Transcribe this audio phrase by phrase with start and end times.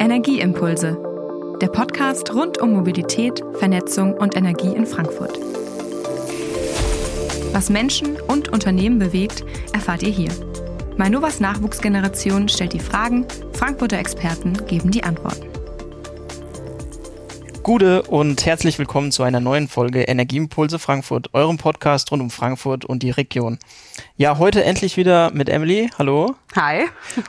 [0.00, 0.96] Energieimpulse,
[1.60, 5.38] der Podcast rund um Mobilität, Vernetzung und Energie in Frankfurt.
[7.52, 9.44] Was Menschen und Unternehmen bewegt,
[9.74, 10.30] erfahrt ihr hier.
[10.96, 15.49] Mainovas Nachwuchsgeneration stellt die Fragen, Frankfurter Experten geben die Antworten.
[17.62, 22.86] Gute und herzlich willkommen zu einer neuen Folge Energieimpulse Frankfurt, eurem Podcast rund um Frankfurt
[22.86, 23.58] und die Region.
[24.16, 25.90] Ja, heute endlich wieder mit Emily.
[25.98, 26.36] Hallo.
[26.56, 26.86] Hi.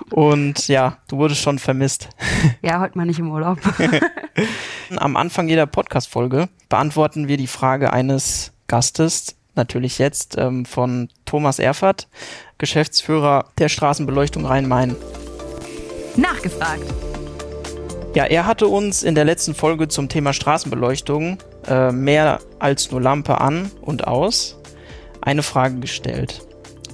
[0.09, 2.09] Und ja, du wurdest schon vermisst.
[2.61, 3.57] Ja, heute mal nicht im Urlaub.
[4.95, 11.59] Am Anfang jeder Podcast-Folge beantworten wir die Frage eines Gastes, natürlich jetzt ähm, von Thomas
[11.59, 12.07] Erfert,
[12.57, 14.95] Geschäftsführer der Straßenbeleuchtung Rhein-Main.
[16.15, 16.85] Nachgefragt.
[18.13, 22.99] Ja, er hatte uns in der letzten Folge zum Thema Straßenbeleuchtung äh, mehr als nur
[22.99, 24.59] Lampe an und aus
[25.21, 26.45] eine Frage gestellt,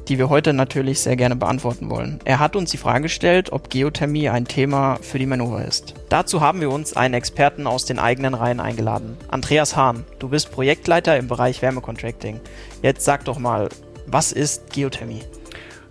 [0.08, 2.20] die wir heute natürlich sehr gerne beantworten wollen.
[2.24, 5.96] Er hat uns die Frage gestellt, ob Geothermie ein Thema für die Manöver ist.
[6.10, 9.18] Dazu haben wir uns einen Experten aus den eigenen Reihen eingeladen.
[9.28, 12.42] Andreas Hahn, du bist Projektleiter im Bereich Wärmecontracting.
[12.84, 13.70] Jetzt sag doch mal,
[14.06, 15.24] was ist Geothermie?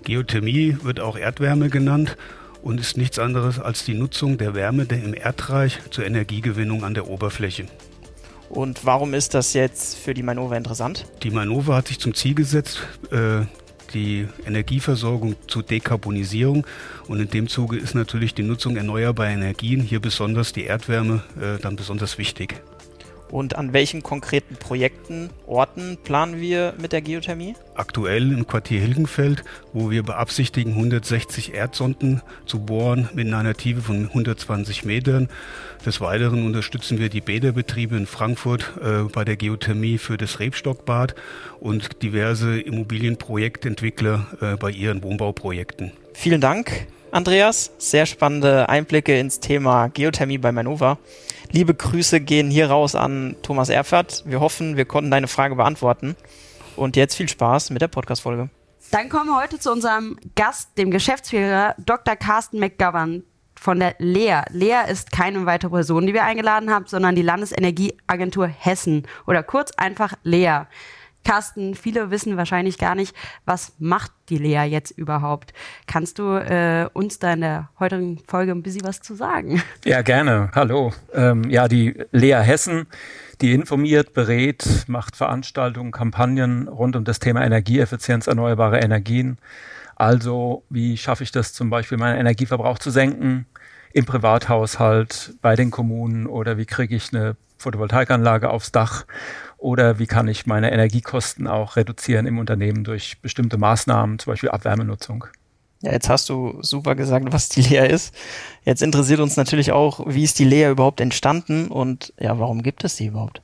[0.05, 2.17] Geothermie wird auch Erdwärme genannt
[2.63, 7.09] und ist nichts anderes als die Nutzung der Wärme im Erdreich zur Energiegewinnung an der
[7.09, 7.67] Oberfläche.
[8.49, 11.07] Und warum ist das jetzt für die Manova interessant?
[11.23, 12.79] Die Manova hat sich zum Ziel gesetzt,
[13.11, 13.45] äh,
[13.93, 16.65] die Energieversorgung zu dekarbonisieren.
[17.09, 21.61] Und in dem Zuge ist natürlich die Nutzung erneuerbarer Energien, hier besonders die Erdwärme, äh,
[21.61, 22.63] dann besonders wichtig.
[23.37, 27.55] Und an welchen konkreten Projekten, Orten planen wir mit der Geothermie?
[27.75, 34.07] Aktuell im Quartier Hilgenfeld, wo wir beabsichtigen, 160 Erdsonden zu bohren mit einer Tiefe von
[34.07, 35.29] 120 Metern.
[35.85, 41.15] Des Weiteren unterstützen wir die Bäderbetriebe in Frankfurt äh, bei der Geothermie für das Rebstockbad
[41.61, 45.93] und diverse Immobilienprojektentwickler äh, bei ihren Wohnbauprojekten.
[46.15, 47.73] Vielen Dank, Andreas.
[47.79, 50.99] Sehr spannende Einblicke ins Thema Geothermie bei Manova.
[51.51, 54.23] Liebe Grüße gehen hier raus an Thomas Erfert.
[54.27, 56.15] Wir hoffen, wir konnten deine Frage beantworten.
[56.77, 58.51] Und jetzt viel Spaß mit der Podcast-Folge.
[58.91, 62.17] Dann kommen wir heute zu unserem Gast, dem Geschäftsführer Dr.
[62.17, 63.23] Carsten McGovern
[63.59, 64.45] von der LEA.
[64.51, 69.71] LEA ist keine weitere Person, die wir eingeladen haben, sondern die Landesenergieagentur Hessen oder kurz
[69.79, 70.69] einfach LEA.
[71.27, 73.15] Carsten, viele wissen wahrscheinlich gar nicht,
[73.47, 75.53] was macht die Lea jetzt überhaupt?
[75.89, 79.61] Kannst du äh, uns da in der heutigen Folge ein bisschen was zu sagen?
[79.85, 80.51] Ja, gerne.
[80.55, 80.93] Hallo.
[81.13, 82.87] Ähm, ja, die Lea Hessen,
[83.41, 89.39] die informiert, berät, macht Veranstaltungen, Kampagnen rund um das Thema Energieeffizienz, erneuerbare Energien.
[89.97, 93.47] Also, wie schaffe ich das zum Beispiel, meinen Energieverbrauch zu senken?
[93.97, 99.07] Im Privathaushalt, bei den Kommunen oder wie kriege ich eine Photovoltaikanlage aufs Dach
[99.57, 104.51] oder wie kann ich meine Energiekosten auch reduzieren im Unternehmen durch bestimmte Maßnahmen, zum Beispiel
[104.51, 105.25] Abwärmenutzung.
[105.81, 108.15] Ja, jetzt hast du super gesagt, was die Lea ist.
[108.67, 112.85] Jetzt interessiert uns natürlich auch, wie ist die Lea überhaupt entstanden und ja, warum gibt
[112.85, 113.41] es sie überhaupt?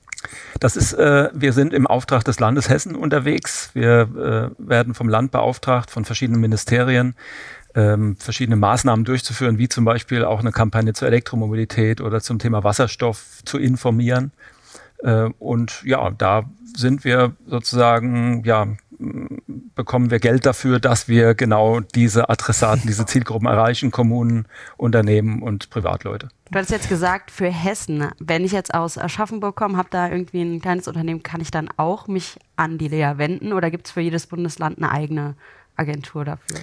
[0.60, 3.70] Das ist, äh, wir sind im Auftrag des Landes Hessen unterwegs.
[3.72, 7.14] Wir äh, werden vom Land beauftragt, von verschiedenen Ministerien,
[7.75, 12.65] ähm, verschiedene Maßnahmen durchzuführen, wie zum Beispiel auch eine Kampagne zur Elektromobilität oder zum Thema
[12.65, 14.33] Wasserstoff zu informieren.
[14.99, 16.44] Äh, und ja, da
[16.75, 18.66] sind wir sozusagen, ja,
[19.75, 24.47] bekommen wir Geld dafür, dass wir genau diese Adressaten, diese Zielgruppen erreichen, Kommunen,
[24.77, 26.28] Unternehmen und Privatleute.
[26.50, 30.43] Du hast jetzt gesagt, für Hessen, wenn ich jetzt aus Aschaffenburg komme, habe da irgendwie
[30.43, 33.93] ein kleines Unternehmen, kann ich dann auch mich an die Lea wenden oder gibt es
[33.93, 35.34] für jedes Bundesland eine eigene
[35.77, 36.60] Agentur dafür?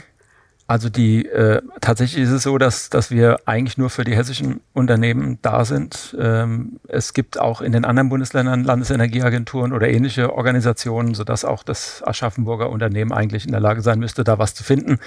[0.69, 4.61] Also die äh, tatsächlich ist es so, dass dass wir eigentlich nur für die hessischen
[4.73, 6.15] Unternehmen da sind.
[6.19, 12.03] Ähm, es gibt auch in den anderen Bundesländern Landesenergieagenturen oder ähnliche Organisationen, sodass auch das
[12.05, 14.99] Aschaffenburger Unternehmen eigentlich in der Lage sein müsste, da was zu finden.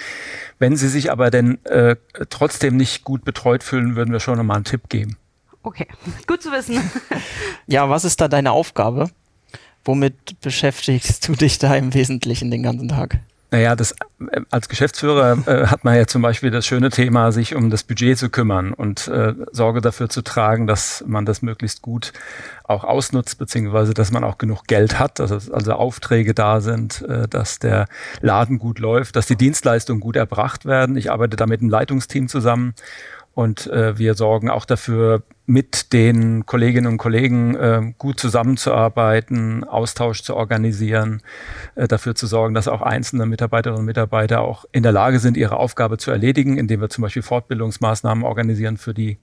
[0.58, 1.94] Wenn sie sich aber denn äh,
[2.28, 5.16] trotzdem nicht gut betreut fühlen, würden wir schon nochmal einen Tipp geben.
[5.62, 5.86] Okay,
[6.26, 6.80] gut zu wissen.
[7.68, 9.10] ja, was ist da deine Aufgabe?
[9.84, 13.20] Womit beschäftigst du dich da im Wesentlichen den ganzen Tag?
[13.52, 17.54] Naja, das, äh, als Geschäftsführer äh, hat man ja zum Beispiel das schöne Thema, sich
[17.54, 21.82] um das Budget zu kümmern und äh, Sorge dafür zu tragen, dass man das möglichst
[21.82, 22.14] gut
[22.64, 27.28] auch ausnutzt, beziehungsweise dass man auch genug Geld hat, dass also Aufträge da sind, äh,
[27.28, 27.88] dass der
[28.22, 30.96] Laden gut läuft, dass die Dienstleistungen gut erbracht werden.
[30.96, 32.72] Ich arbeite da mit einem Leitungsteam zusammen
[33.34, 40.22] und äh, wir sorgen auch dafür, mit den Kolleginnen und Kollegen äh, gut zusammenzuarbeiten, Austausch
[40.22, 41.22] zu organisieren,
[41.74, 45.36] äh, dafür zu sorgen, dass auch einzelne Mitarbeiterinnen und Mitarbeiter auch in der Lage sind,
[45.36, 49.18] ihre Aufgabe zu erledigen, indem wir zum Beispiel Fortbildungsmaßnahmen organisieren für die.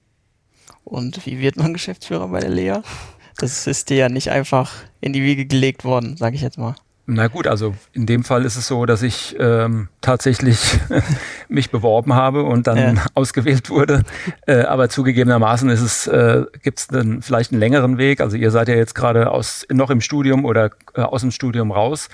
[0.84, 2.80] Und wie wird man Geschäftsführer bei der Lea?
[3.38, 6.74] Das ist dir ja nicht einfach in die Wiege gelegt worden, sage ich jetzt mal.
[7.12, 10.78] Na gut, also in dem Fall ist es so, dass ich ähm, tatsächlich
[11.48, 13.04] mich beworben habe und dann ja.
[13.14, 14.04] ausgewählt wurde.
[14.46, 16.88] Äh, aber zugegebenermaßen ist es, äh, gibt es
[17.20, 18.20] vielleicht einen längeren Weg.
[18.20, 21.72] Also ihr seid ja jetzt gerade aus noch im Studium oder äh, aus dem Studium
[21.72, 22.10] raus.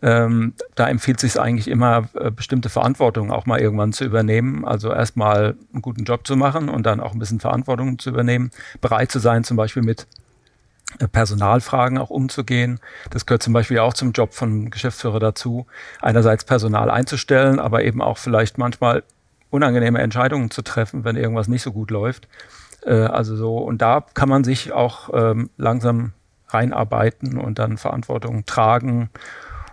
[0.00, 4.64] Ähm, da empfiehlt sich eigentlich immer, äh, bestimmte Verantwortung auch mal irgendwann zu übernehmen.
[4.64, 8.50] Also erstmal einen guten Job zu machen und dann auch ein bisschen Verantwortung zu übernehmen.
[8.80, 10.06] Bereit zu sein, zum Beispiel mit
[11.12, 12.80] Personalfragen auch umzugehen.
[13.10, 15.66] Das gehört zum Beispiel auch zum Job von Geschäftsführer dazu,
[16.00, 19.02] einerseits Personal einzustellen, aber eben auch vielleicht manchmal
[19.50, 22.28] unangenehme Entscheidungen zu treffen, wenn irgendwas nicht so gut läuft.
[22.84, 26.12] Äh, also so, und da kann man sich auch ähm, langsam
[26.48, 29.10] reinarbeiten und dann Verantwortung tragen.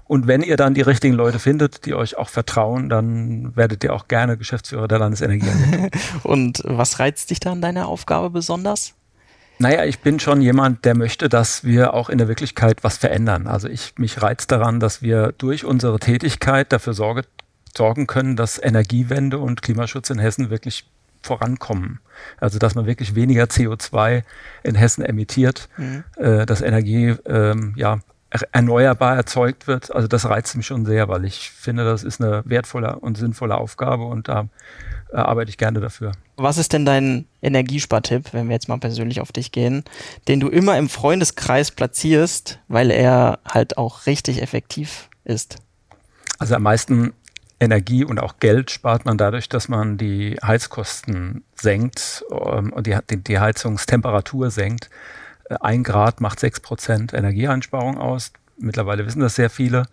[0.08, 3.94] Und wenn ihr dann die richtigen Leute findet, die euch auch vertrauen, dann werdet ihr
[3.94, 5.50] auch gerne Geschäftsführer der Landesenergie.
[6.24, 8.94] und was reizt dich da an deiner Aufgabe besonders?
[9.58, 13.48] Naja, ich bin schon jemand, der möchte, dass wir auch in der Wirklichkeit was verändern.
[13.48, 17.24] Also ich mich reizt daran, dass wir durch unsere Tätigkeit dafür Sorge,
[17.76, 20.86] sorgen können, dass Energiewende und Klimaschutz in Hessen wirklich
[21.22, 22.00] vorankommen.
[22.40, 24.24] Also dass man wirklich weniger CO2
[24.64, 26.04] in Hessen emittiert, mhm.
[26.18, 28.00] äh, dass Energie ähm, ja
[28.44, 29.94] erneuerbar erzeugt wird.
[29.94, 33.58] Also das reizt mich schon sehr, weil ich finde, das ist eine wertvolle und sinnvolle
[33.58, 34.48] Aufgabe und da
[35.12, 36.12] äh, arbeite ich gerne dafür.
[36.38, 39.84] Was ist denn dein Energiespartipp, wenn wir jetzt mal persönlich auf dich gehen,
[40.28, 45.58] den du immer im Freundeskreis platzierst, weil er halt auch richtig effektiv ist?
[46.38, 47.14] Also am meisten
[47.60, 52.98] Energie und auch Geld spart man dadurch, dass man die Heizkosten senkt ähm, und die,
[53.10, 54.90] die, die Heizungstemperatur senkt.
[55.50, 58.32] Äh, ein Grad macht sechs Prozent Energieeinsparung aus.
[58.58, 59.88] Mittlerweile wissen das sehr viele.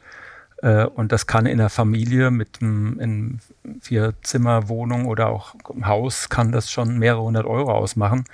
[0.63, 3.41] Äh, und das kann in der Familie mit einem
[3.81, 5.55] Vier-Zimmer-Wohnung oder auch
[5.85, 8.25] Haus kann das schon mehrere hundert Euro ausmachen.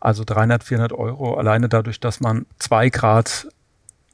[0.00, 3.48] Also 300, 400 Euro alleine dadurch, dass man zwei Grad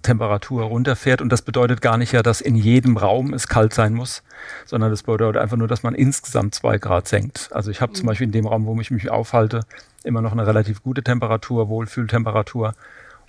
[0.02, 1.20] Temperatur runterfährt.
[1.20, 4.22] Und das bedeutet gar nicht ja, dass in jedem Raum es kalt sein muss,
[4.66, 7.50] sondern das bedeutet einfach nur, dass man insgesamt zwei Grad senkt.
[7.52, 7.96] Also ich habe mhm.
[7.96, 9.62] zum Beispiel in dem Raum, wo ich mich aufhalte,
[10.04, 12.74] immer noch eine relativ gute Temperatur, Wohlfühltemperatur.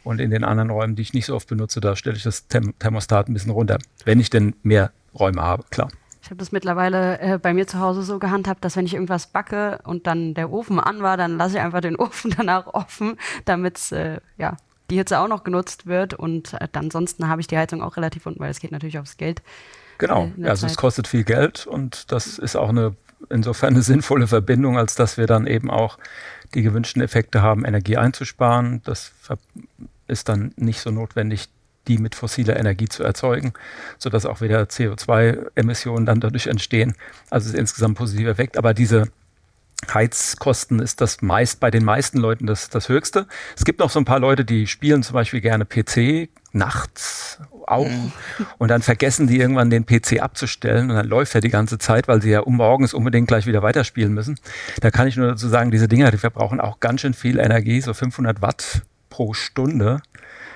[0.04, 2.48] Und in den anderen Räumen, die ich nicht so oft benutze, da stelle ich das
[2.48, 3.78] Thermostat ein bisschen runter.
[4.04, 5.90] Wenn ich denn mehr Räume habe, klar.
[6.24, 9.28] Ich habe das mittlerweile äh, bei mir zu Hause so gehandhabt, dass wenn ich irgendwas
[9.28, 13.18] backe und dann der Ofen an war, dann lasse ich einfach den Ofen danach offen,
[13.46, 14.58] damit äh, ja,
[14.92, 16.14] die Hitze auch noch genutzt wird.
[16.14, 19.18] Und äh, ansonsten habe ich die Heizung auch relativ unten, weil es geht natürlich aufs
[19.18, 19.42] Geld.
[19.98, 20.72] Genau, äh, also Zeit.
[20.72, 22.96] es kostet viel Geld und das ist auch eine
[23.30, 25.98] insofern eine sinnvolle Verbindung, als dass wir dann eben auch
[26.54, 28.82] die gewünschten Effekte haben, Energie einzusparen.
[28.84, 29.14] Das
[30.08, 31.48] ist dann nicht so notwendig,
[31.88, 33.54] die mit fossiler Energie zu erzeugen,
[33.98, 36.96] sodass auch wieder CO2-Emissionen dann dadurch entstehen.
[37.30, 38.58] Also es ist insgesamt ein positiver Effekt.
[38.58, 39.08] Aber diese
[39.94, 43.28] Heizkosten ist das meist bei den meisten Leuten das, das höchste.
[43.58, 47.88] Es gibt noch so ein paar Leute, die spielen zum Beispiel gerne PC nachts auch
[47.88, 48.12] mhm.
[48.58, 52.08] und dann vergessen die irgendwann den PC abzustellen und dann läuft er die ganze Zeit,
[52.08, 54.38] weil sie ja um morgens unbedingt gleich wieder weiterspielen müssen.
[54.82, 57.80] Da kann ich nur dazu sagen, diese Dinger, die verbrauchen auch ganz schön viel Energie,
[57.82, 60.02] so 500 Watt pro Stunde.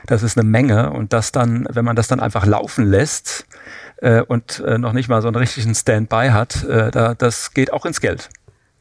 [0.05, 3.47] Das ist eine Menge und das dann, wenn man das dann einfach laufen lässt
[3.97, 7.73] äh, und äh, noch nicht mal so einen richtigen Standby hat, äh, da, das geht
[7.73, 8.29] auch ins Geld.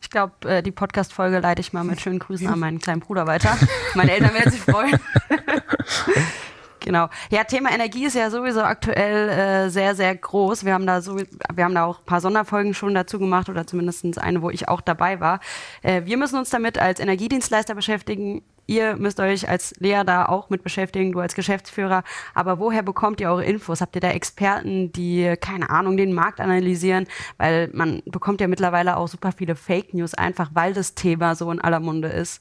[0.04, 3.26] Ich glaube, äh, die Podcast-Folge leite ich mal mit schönen Grüßen an meinen kleinen Bruder
[3.26, 3.56] weiter.
[3.94, 5.00] Meine Eltern werden sich freuen.
[6.80, 7.08] Genau.
[7.30, 10.66] Ja, Thema Energie ist ja sowieso aktuell äh, sehr, sehr groß.
[10.66, 13.66] Wir haben da so, wir haben da auch ein paar Sonderfolgen schon dazu gemacht oder
[13.66, 15.40] zumindest eine, wo ich auch dabei war.
[15.80, 18.42] Äh, wir müssen uns damit als Energiedienstleister beschäftigen.
[18.66, 22.02] Ihr müsst euch als Lea da auch mit beschäftigen, du als Geschäftsführer.
[22.34, 23.80] Aber woher bekommt ihr eure Infos?
[23.80, 27.06] Habt ihr da Experten, die, keine Ahnung, den Markt analysieren?
[27.36, 31.50] Weil man bekommt ja mittlerweile auch super viele Fake News, einfach weil das Thema so
[31.50, 32.40] in aller Munde ist.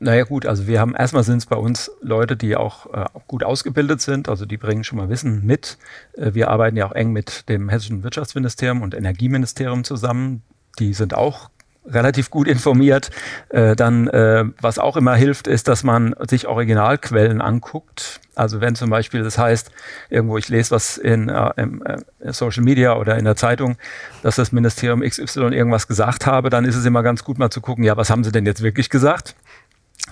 [0.00, 3.42] Naja gut, also wir haben erstmal sind es bei uns Leute, die auch, äh, gut
[3.42, 5.78] ausgebildet sind, also die bringen schon mal Wissen mit.
[6.12, 10.42] Äh, wir arbeiten ja auch eng mit dem Hessischen Wirtschaftsministerium und Energieministerium zusammen.
[10.78, 11.50] Die sind auch
[11.86, 13.10] relativ gut informiert.
[13.48, 18.20] Äh, dann, äh, was auch immer hilft, ist, dass man sich Originalquellen anguckt.
[18.34, 19.70] Also wenn zum Beispiel das heißt,
[20.10, 23.76] irgendwo ich lese was in, äh, im, äh, Social Media oder in der Zeitung,
[24.22, 27.60] dass das Ministerium XY irgendwas gesagt habe, dann ist es immer ganz gut mal zu
[27.60, 29.34] gucken, ja, was haben sie denn jetzt wirklich gesagt?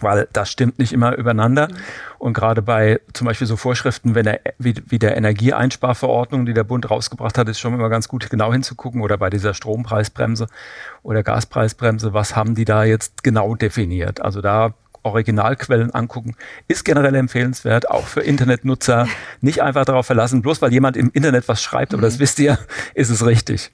[0.01, 1.69] Weil das stimmt nicht immer übereinander.
[2.19, 6.65] Und gerade bei zum Beispiel so Vorschriften wenn der, wie, wie der Energieeinsparverordnung, die der
[6.65, 9.01] Bund rausgebracht hat, ist schon immer ganz gut genau hinzugucken.
[9.01, 10.47] Oder bei dieser Strompreisbremse
[11.03, 14.21] oder Gaspreisbremse, was haben die da jetzt genau definiert?
[14.21, 16.35] Also da Originalquellen angucken,
[16.67, 19.07] ist generell empfehlenswert, auch für Internetnutzer.
[19.41, 22.21] Nicht einfach darauf verlassen, bloß weil jemand im Internet was schreibt, aber das mhm.
[22.21, 22.59] wisst ihr,
[22.95, 23.71] ist es richtig.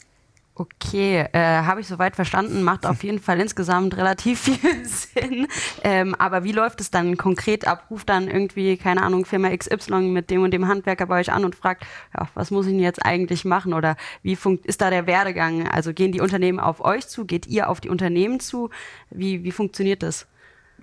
[0.54, 5.48] Okay, äh, habe ich soweit verstanden, macht auf jeden Fall insgesamt relativ viel Sinn.
[5.82, 7.86] Ähm, aber wie läuft es dann konkret ab?
[7.90, 11.46] Ruft dann irgendwie, keine Ahnung, Firma XY mit dem und dem Handwerker bei euch an
[11.46, 13.72] und fragt, ja, was muss ich denn jetzt eigentlich machen?
[13.72, 15.66] Oder wie ist da der Werdegang?
[15.68, 17.24] Also gehen die Unternehmen auf euch zu?
[17.24, 18.68] Geht ihr auf die Unternehmen zu?
[19.08, 20.26] Wie, wie funktioniert das?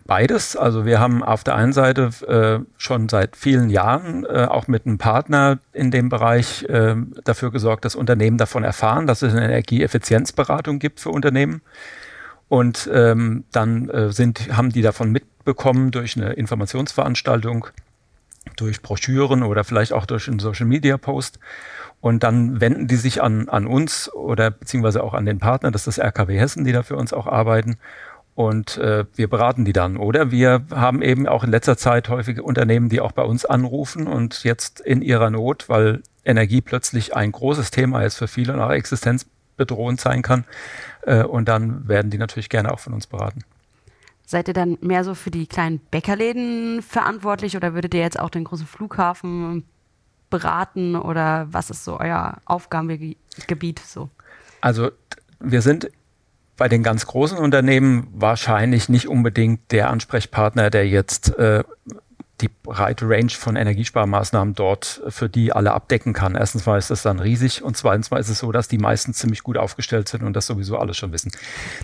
[0.10, 0.56] Beides.
[0.56, 4.88] Also wir haben auf der einen Seite äh, schon seit vielen Jahren äh, auch mit
[4.88, 9.46] einem Partner in dem Bereich äh, dafür gesorgt, dass Unternehmen davon erfahren, dass es eine
[9.46, 11.62] Energieeffizienzberatung gibt für Unternehmen.
[12.48, 17.68] Und ähm, dann äh, sind, haben die davon mitbekommen durch eine Informationsveranstaltung,
[18.56, 21.38] durch Broschüren oder vielleicht auch durch einen Social Media Post.
[22.01, 25.86] Und dann wenden die sich an, an uns oder beziehungsweise auch an den Partner, das
[25.86, 27.78] ist das RKW Hessen, die da für uns auch arbeiten
[28.36, 29.98] und äh, wir beraten die dann.
[29.98, 34.08] Oder wir haben eben auch in letzter Zeit häufige Unternehmen, die auch bei uns anrufen
[34.08, 38.62] und jetzt in ihrer Not, weil Energie plötzlich ein großes Thema ist für viele und
[38.62, 40.46] auch existenzbedrohend sein kann.
[41.02, 43.42] Äh, und dann werden die natürlich gerne auch von uns beraten.
[44.26, 48.30] Seid ihr dann mehr so für die kleinen Bäckerläden verantwortlich oder würdet ihr jetzt auch
[48.30, 49.64] den großen Flughafen
[50.30, 54.10] beraten oder was ist so euer Aufgabengebiet so?
[54.62, 54.92] Also
[55.40, 55.90] wir sind
[56.60, 61.63] bei den ganz großen Unternehmen wahrscheinlich nicht unbedingt der Ansprechpartner, der jetzt äh,
[62.41, 66.36] die breite Range von Energiesparmaßnahmen dort für die alle abdecken kann.
[66.36, 69.13] Erstens mal ist das dann riesig und zweitens mal ist es so, dass die meisten
[69.13, 71.31] ziemlich gut aufgestellt sind und das sowieso alles schon wissen.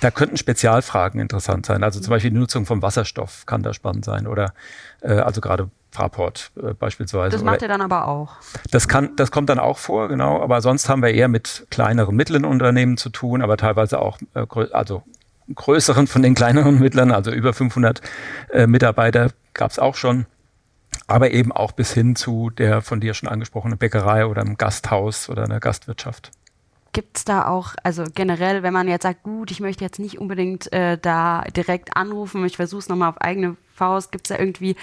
[0.02, 1.84] Da könnten Spezialfragen interessant sein.
[1.84, 4.54] Also zum Beispiel die Nutzung von Wasserstoff kann da spannend sein oder
[5.02, 7.32] äh, also gerade Fraport äh, beispielsweise.
[7.32, 8.34] Das macht ihr dann aber auch.
[8.72, 10.42] Das kann, das kommt dann auch vor, genau.
[10.42, 14.46] Aber sonst haben wir eher mit kleineren, mittleren Unternehmen zu tun, aber teilweise auch, äh,
[14.72, 15.04] also
[15.54, 18.02] größeren von den kleineren Mittlern, also über 500
[18.52, 20.26] äh, Mitarbeiter gab es auch schon.
[21.08, 25.30] Aber eben auch bis hin zu der von dir schon angesprochenen Bäckerei oder einem Gasthaus
[25.30, 26.32] oder einer Gastwirtschaft.
[26.96, 30.18] Gibt es da auch, also generell, wenn man jetzt sagt, gut, ich möchte jetzt nicht
[30.18, 34.38] unbedingt äh, da direkt anrufen, ich versuche es nochmal auf eigene Faust, gibt es da
[34.42, 34.78] irgendwie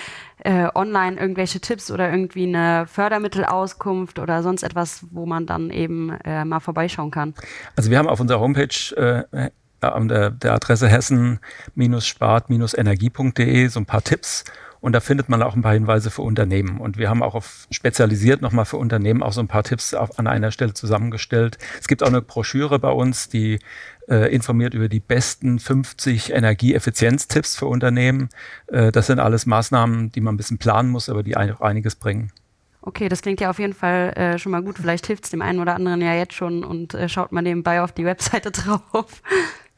[0.45, 6.11] äh, online irgendwelche Tipps oder irgendwie eine Fördermittelauskunft oder sonst etwas, wo man dann eben
[6.25, 7.33] äh, mal vorbeischauen kann?
[7.77, 9.49] Also wir haben auf unserer Homepage äh,
[9.81, 14.45] an der, der Adresse hessen-spart-energie.de so ein paar Tipps
[14.83, 16.79] und da findet man auch ein paar Hinweise für Unternehmen.
[16.81, 20.19] Und wir haben auch auf spezialisiert nochmal für Unternehmen auch so ein paar Tipps auf,
[20.19, 21.57] an einer Stelle zusammengestellt.
[21.81, 23.61] Es gibt auch eine Broschüre bei uns, die
[24.09, 28.29] äh, informiert über die besten 50 Energieeffizienztipps für Unternehmen.
[28.67, 31.95] Äh, das sind alles Maßnahmen, die man ein bisschen planen muss, aber die auch einiges
[31.95, 32.33] bringen.
[32.81, 34.79] Okay, das klingt ja auf jeden Fall äh, schon mal gut.
[34.79, 37.83] Vielleicht hilft es dem einen oder anderen ja jetzt schon und äh, schaut mal nebenbei
[37.83, 39.23] auf die Webseite drauf.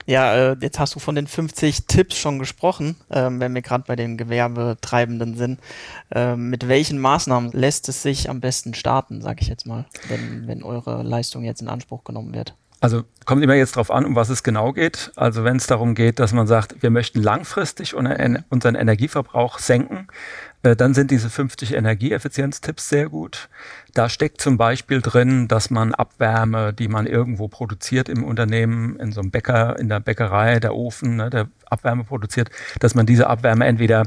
[0.07, 3.85] Ja, äh, jetzt hast du von den 50 Tipps schon gesprochen, ähm, wenn wir gerade
[3.87, 5.61] bei den Gewerbetreibenden sind.
[6.11, 10.47] Ähm, mit welchen Maßnahmen lässt es sich am besten starten, sage ich jetzt mal, wenn,
[10.47, 12.55] wenn eure Leistung jetzt in Anspruch genommen wird?
[12.81, 15.11] Also kommt immer jetzt darauf an, um was es genau geht.
[15.17, 20.09] Also wenn es darum geht, dass man sagt, wir möchten langfristig unseren Energieverbrauch senken,
[20.65, 23.49] dann sind diese 50 Energieeffizienztipps sehr gut.
[23.93, 29.13] Da steckt zum Beispiel drin, dass man Abwärme, die man irgendwo produziert im Unternehmen, in
[29.13, 33.27] so einem Bäcker, in der Bäckerei, der Ofen, ne, der Abwärme produziert, dass man diese
[33.29, 34.05] Abwärme entweder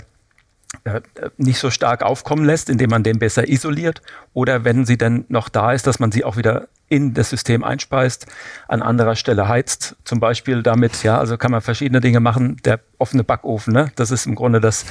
[0.84, 1.02] äh,
[1.38, 4.02] nicht so stark aufkommen lässt, indem man den besser isoliert
[4.34, 7.63] oder wenn sie dann noch da ist, dass man sie auch wieder in das System
[7.63, 8.27] einspeist,
[8.67, 12.58] an anderer Stelle heizt, zum Beispiel damit, ja, also kann man verschiedene Dinge machen.
[12.63, 14.86] Der offene Backofen, ne, das ist im Grunde das,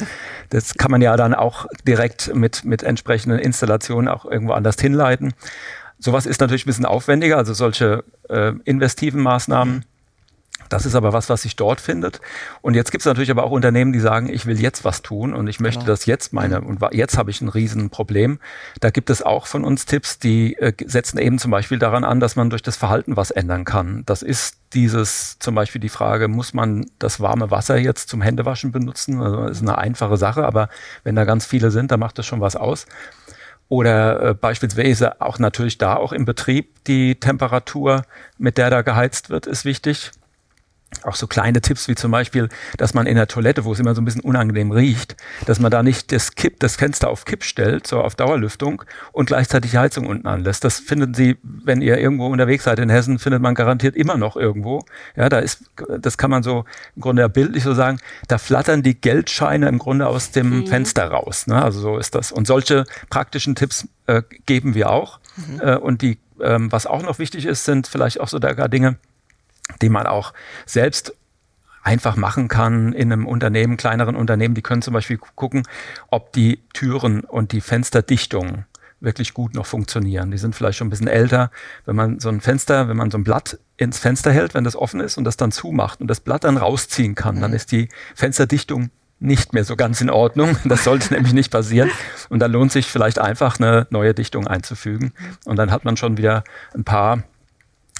[0.50, 5.32] das kann man ja dann auch direkt mit, mit entsprechenden Installationen auch irgendwo anders hinleiten.
[5.98, 9.84] Sowas ist natürlich ein bisschen aufwendiger, also solche äh, investiven Maßnahmen
[10.68, 12.20] das ist aber was, was sich dort findet.
[12.62, 15.34] Und jetzt gibt es natürlich aber auch Unternehmen, die sagen, ich will jetzt was tun
[15.34, 15.92] und ich möchte genau.
[15.92, 18.38] das jetzt meine, und jetzt habe ich ein Riesenproblem.
[18.80, 22.20] Da gibt es auch von uns Tipps, die äh, setzen eben zum Beispiel daran an,
[22.20, 24.02] dass man durch das Verhalten was ändern kann.
[24.06, 28.72] Das ist dieses, zum Beispiel die Frage, muss man das warme Wasser jetzt zum Händewaschen
[28.72, 29.20] benutzen?
[29.20, 30.68] Also das ist eine einfache Sache, aber
[31.04, 32.86] wenn da ganz viele sind, dann macht das schon was aus.
[33.68, 38.04] Oder äh, beispielsweise auch natürlich da auch im Betrieb die Temperatur,
[38.38, 40.12] mit der da geheizt wird, ist wichtig
[41.02, 43.94] auch so kleine Tipps wie zum Beispiel, dass man in der Toilette, wo es immer
[43.94, 47.44] so ein bisschen unangenehm riecht, dass man da nicht das Kipp, das Fenster auf Kipp
[47.44, 50.64] stellt, so auf Dauerlüftung und gleichzeitig die Heizung unten anlässt.
[50.64, 54.36] Das finden Sie, wenn ihr irgendwo unterwegs seid in Hessen, findet man garantiert immer noch
[54.36, 54.84] irgendwo.
[55.16, 55.64] Ja, da ist,
[56.00, 56.64] das kann man so
[56.94, 60.66] im Grunde ja bildlich so sagen, da flattern die Geldscheine im Grunde aus dem mhm.
[60.66, 61.46] Fenster raus.
[61.46, 61.62] Ne?
[61.62, 62.32] Also so ist das.
[62.32, 65.18] Und solche praktischen Tipps äh, geben wir auch.
[65.36, 65.60] Mhm.
[65.60, 68.68] Äh, und die, ähm, was auch noch wichtig ist, sind vielleicht auch so da gar
[68.68, 68.96] Dinge,
[69.82, 70.32] die man auch
[70.64, 71.14] selbst
[71.82, 74.54] einfach machen kann in einem Unternehmen, kleineren Unternehmen.
[74.54, 75.62] Die können zum Beispiel gucken,
[76.10, 78.64] ob die Türen und die Fensterdichtung
[79.00, 80.32] wirklich gut noch funktionieren.
[80.32, 81.50] Die sind vielleicht schon ein bisschen älter.
[81.84, 84.74] Wenn man so ein Fenster, wenn man so ein Blatt ins Fenster hält, wenn das
[84.74, 87.40] offen ist und das dann zumacht und das Blatt dann rausziehen kann, mhm.
[87.42, 90.56] dann ist die Fensterdichtung nicht mehr so ganz in Ordnung.
[90.64, 91.90] Das sollte nämlich nicht passieren.
[92.28, 95.12] Und dann lohnt sich vielleicht einfach eine neue Dichtung einzufügen.
[95.44, 96.42] Und dann hat man schon wieder
[96.74, 97.22] ein paar,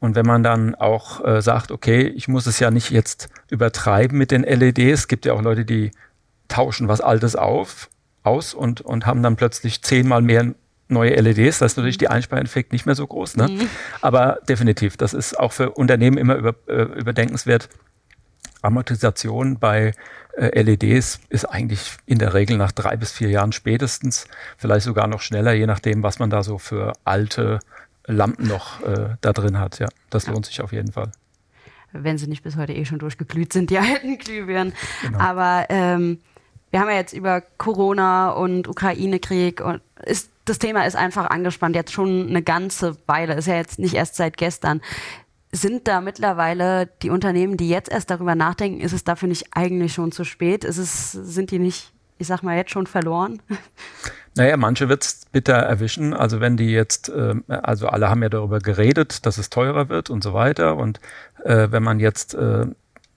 [0.00, 4.16] Und wenn man dann auch äh, sagt, okay, ich muss es ja nicht jetzt übertreiben
[4.16, 5.90] mit den LEDs, es gibt ja auch Leute, die
[6.46, 7.88] tauschen was Altes auf,
[8.22, 10.54] aus und, und haben dann plötzlich zehnmal mehr
[10.88, 13.36] neue LEDs, da ist natürlich die Einspareffekt nicht mehr so groß.
[13.36, 13.48] Ne?
[13.48, 13.68] Mhm.
[14.00, 17.68] Aber definitiv, das ist auch für Unternehmen immer über, äh, überdenkenswert.
[18.68, 19.92] Amortisation bei
[20.36, 25.06] äh, LEDs ist eigentlich in der Regel nach drei bis vier Jahren spätestens, vielleicht sogar
[25.06, 27.58] noch schneller, je nachdem, was man da so für alte
[28.06, 29.78] Lampen noch äh, da drin hat.
[29.78, 31.10] Ja, das lohnt sich auf jeden Fall.
[31.92, 34.72] Wenn sie nicht bis heute eh schon durchgeglüht sind, die alten Glühbirnen.
[35.02, 35.18] Genau.
[35.18, 36.18] Aber ähm,
[36.70, 41.76] wir haben ja jetzt über Corona und Ukraine-Krieg und ist das Thema ist einfach angespannt,
[41.76, 44.80] jetzt schon eine ganze Weile, ist ja jetzt nicht erst seit gestern.
[45.50, 49.94] Sind da mittlerweile die Unternehmen, die jetzt erst darüber nachdenken, ist es dafür nicht eigentlich
[49.94, 50.64] schon zu spät?
[50.64, 53.40] Ist es, sind die nicht, ich sag mal, jetzt schon verloren?
[54.36, 56.14] Naja, manche wird es bitter erwischen.
[56.14, 60.10] Also wenn die jetzt, äh, also alle haben ja darüber geredet, dass es teurer wird
[60.10, 60.76] und so weiter.
[60.76, 61.00] Und
[61.42, 62.66] äh, wenn man jetzt äh,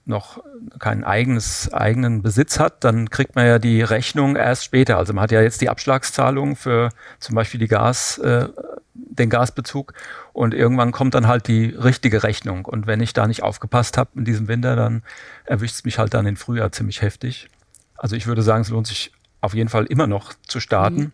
[0.04, 0.42] noch
[0.78, 4.98] keinen eigenes, eigenen Besitz hat, dann kriegt man ja die Rechnung erst später.
[4.98, 8.48] Also man hat ja jetzt die Abschlagszahlung für zum Beispiel die Gas, äh,
[8.94, 9.94] den Gasbezug
[10.32, 12.64] und irgendwann kommt dann halt die richtige Rechnung.
[12.64, 15.02] Und wenn ich da nicht aufgepasst habe in diesem Winter, dann
[15.44, 17.48] erwischt es mich halt dann im Frühjahr ziemlich heftig.
[17.96, 20.96] Also ich würde sagen, es lohnt sich auf jeden Fall immer noch zu starten.
[20.96, 21.12] Mhm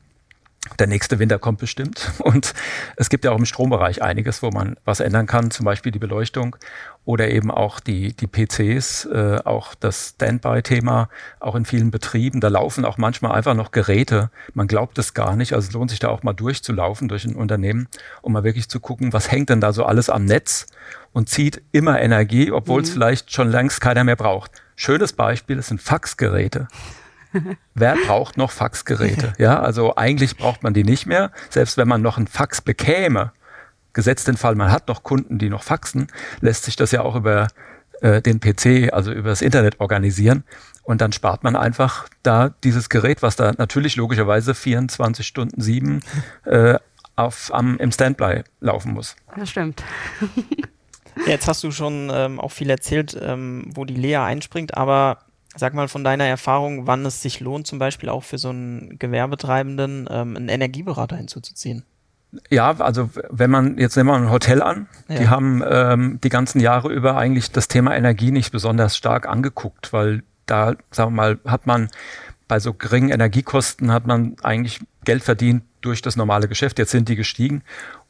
[0.76, 2.12] der nächste Winter kommt bestimmt.
[2.18, 2.54] Und
[2.96, 5.98] es gibt ja auch im Strombereich einiges, wo man was ändern kann, zum Beispiel die
[5.98, 6.56] Beleuchtung
[7.04, 11.08] oder eben auch die, die PCs, äh, auch das Standby-Thema,
[11.40, 12.40] auch in vielen Betrieben.
[12.40, 14.30] Da laufen auch manchmal einfach noch Geräte.
[14.52, 15.54] Man glaubt es gar nicht.
[15.54, 17.88] Also es lohnt sich da auch mal durchzulaufen durch ein Unternehmen,
[18.20, 20.66] um mal wirklich zu gucken, was hängt denn da so alles am Netz
[21.12, 22.94] und zieht immer Energie, obwohl es mhm.
[22.94, 24.50] vielleicht schon längst keiner mehr braucht.
[24.76, 26.68] Schönes Beispiel, es sind Faxgeräte.
[27.74, 29.32] Wer braucht noch Faxgeräte?
[29.38, 31.30] Ja, also eigentlich braucht man die nicht mehr.
[31.50, 33.32] Selbst wenn man noch einen Fax bekäme,
[33.92, 36.08] gesetzt den Fall, man hat noch Kunden, die noch faxen,
[36.40, 37.48] lässt sich das ja auch über
[38.00, 40.44] äh, den PC, also über das Internet organisieren.
[40.82, 46.00] Und dann spart man einfach da dieses Gerät, was da natürlich logischerweise 24 Stunden sieben
[46.44, 46.78] äh,
[47.16, 49.16] auf, am, im Standby laufen muss.
[49.36, 49.82] Das stimmt.
[51.26, 55.18] Jetzt hast du schon ähm, auch viel erzählt, ähm, wo die Lea einspringt, aber
[55.58, 58.98] Sag mal von deiner Erfahrung, wann es sich lohnt, zum Beispiel auch für so einen
[58.98, 61.84] Gewerbetreibenden ähm, einen Energieberater hinzuzuziehen.
[62.50, 65.16] Ja, also wenn man, jetzt nehmen wir ein Hotel an, ja.
[65.16, 69.92] die haben ähm, die ganzen Jahre über eigentlich das Thema Energie nicht besonders stark angeguckt,
[69.92, 71.88] weil da, sagen wir mal, hat man
[72.46, 76.78] bei so geringen Energiekosten hat man eigentlich Geld verdient durch das normale Geschäft.
[76.78, 77.62] Jetzt sind die gestiegen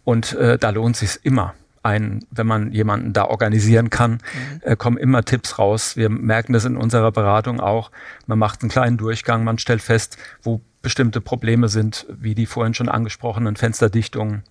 [0.05, 4.19] und äh, da lohnt sich immer ein, wenn man jemanden da organisieren kann, mhm.
[4.63, 5.97] äh, kommen immer Tipps raus.
[5.97, 7.91] Wir merken das in unserer Beratung auch.
[8.27, 12.75] Man macht einen kleinen Durchgang, man stellt fest, wo bestimmte Probleme sind, wie die vorhin
[12.75, 14.43] schon angesprochenen Fensterdichtungen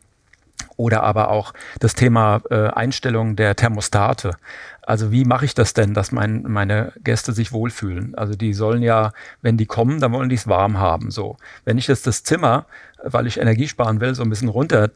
[0.75, 4.35] oder aber auch das Thema äh, Einstellung der Thermostate.
[4.81, 8.15] Also wie mache ich das denn, dass mein, meine Gäste sich wohlfühlen?
[8.15, 9.11] Also die sollen ja,
[9.41, 11.11] wenn die kommen, dann wollen die es warm haben.
[11.11, 12.65] So, wenn ich jetzt das Zimmer,
[13.03, 14.89] weil ich Energie sparen will, so ein bisschen runter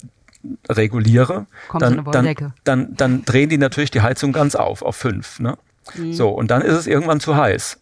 [0.69, 1.45] reguliere,
[1.77, 5.39] dann, dann, dann, dann, drehen die natürlich die Heizung ganz auf, auf fünf.
[5.39, 5.57] Ne?
[5.95, 6.13] Mhm.
[6.13, 7.79] So, und dann ist es irgendwann zu heiß.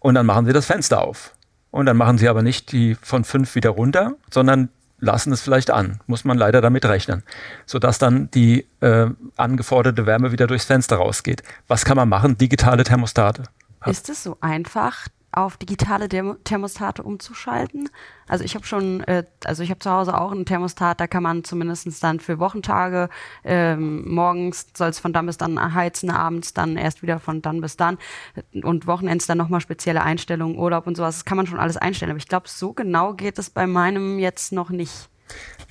[0.00, 1.34] Und dann machen sie das Fenster auf.
[1.70, 4.68] Und dann machen sie aber nicht die von fünf wieder runter, sondern
[5.00, 6.00] lassen es vielleicht an.
[6.06, 7.22] Muss man leider damit rechnen.
[7.66, 11.42] Sodass dann die äh, angeforderte Wärme wieder durchs Fenster rausgeht.
[11.66, 12.38] Was kann man machen?
[12.38, 13.44] Digitale Thermostate.
[13.86, 17.90] Ist es so einfach, auf digitale Thermostate umzuschalten.
[18.26, 21.22] Also ich habe schon, äh, also ich habe zu Hause auch einen Thermostat, da kann
[21.22, 23.08] man zumindest dann für Wochentage,
[23.44, 27.60] ähm, morgens soll es von dann bis dann heizen, abends dann erst wieder von dann
[27.60, 27.98] bis dann
[28.62, 31.16] und Wochenends dann nochmal spezielle Einstellungen, Urlaub und sowas.
[31.16, 32.10] Das kann man schon alles einstellen.
[32.10, 35.08] Aber ich glaube, so genau geht es bei meinem jetzt noch nicht.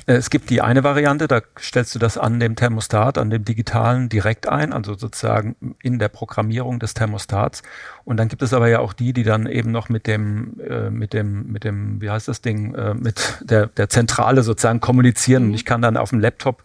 [0.06, 3.46] Äh, es gibt die eine Variante, da stellst du das an dem Thermostat, an dem
[3.46, 7.64] digitalen direkt ein, also sozusagen in der Programmierung des Thermostats.
[8.04, 10.90] Und dann gibt es aber ja auch die, die dann eben noch mit dem, äh,
[10.90, 15.44] mit dem, mit dem, wie heißt das Ding, äh, mit der, der Zentrale sozusagen kommunizieren.
[15.44, 15.56] Und mhm.
[15.56, 16.64] ich kann dann auf dem Laptop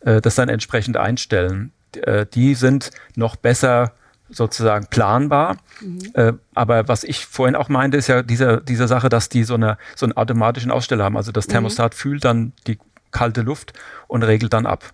[0.00, 1.72] äh, das dann entsprechend einstellen.
[1.96, 3.92] Äh, die sind noch besser
[4.30, 5.56] sozusagen planbar.
[5.80, 6.10] Mhm.
[6.14, 9.54] Äh, aber was ich vorhin auch meinte, ist ja diese, diese Sache, dass die so,
[9.54, 11.16] eine, so einen automatischen Aussteller haben.
[11.16, 11.52] Also das mhm.
[11.52, 11.96] Thermostat mhm.
[11.96, 12.78] fühlt dann die
[13.10, 13.72] kalte Luft
[14.06, 14.84] und regelt dann ab.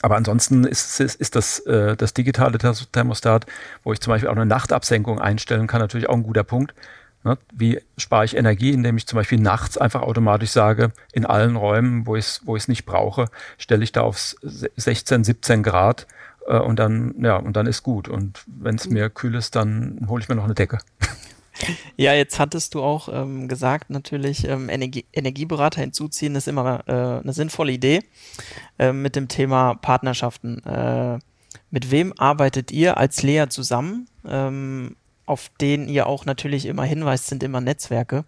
[0.00, 3.46] Aber ansonsten ist, ist, ist das, äh, das digitale Thermostat,
[3.84, 6.74] wo ich zum Beispiel auch eine Nachtabsenkung einstellen kann, natürlich auch ein guter Punkt.
[7.24, 7.38] Ne?
[7.52, 12.06] Wie spare ich Energie, indem ich zum Beispiel nachts einfach automatisch sage, in allen Räumen,
[12.06, 13.26] wo ich es wo nicht brauche,
[13.58, 16.06] stelle ich da auf 16, 17 Grad
[16.46, 18.08] äh, und dann, ja, und dann ist gut.
[18.08, 20.78] Und wenn es mir kühl ist, dann hole ich mir noch eine Decke.
[21.96, 27.20] Ja, jetzt hattest du auch ähm, gesagt, natürlich ähm, Energie Energieberater hinzuziehen ist immer äh,
[27.20, 28.00] eine sinnvolle Idee
[28.78, 30.64] äh, mit dem Thema Partnerschaften.
[30.64, 31.18] Äh,
[31.70, 34.08] mit wem arbeitet ihr als Lea zusammen?
[34.26, 38.24] Ähm, auf denen ihr auch natürlich immer hinweist, sind immer Netzwerke.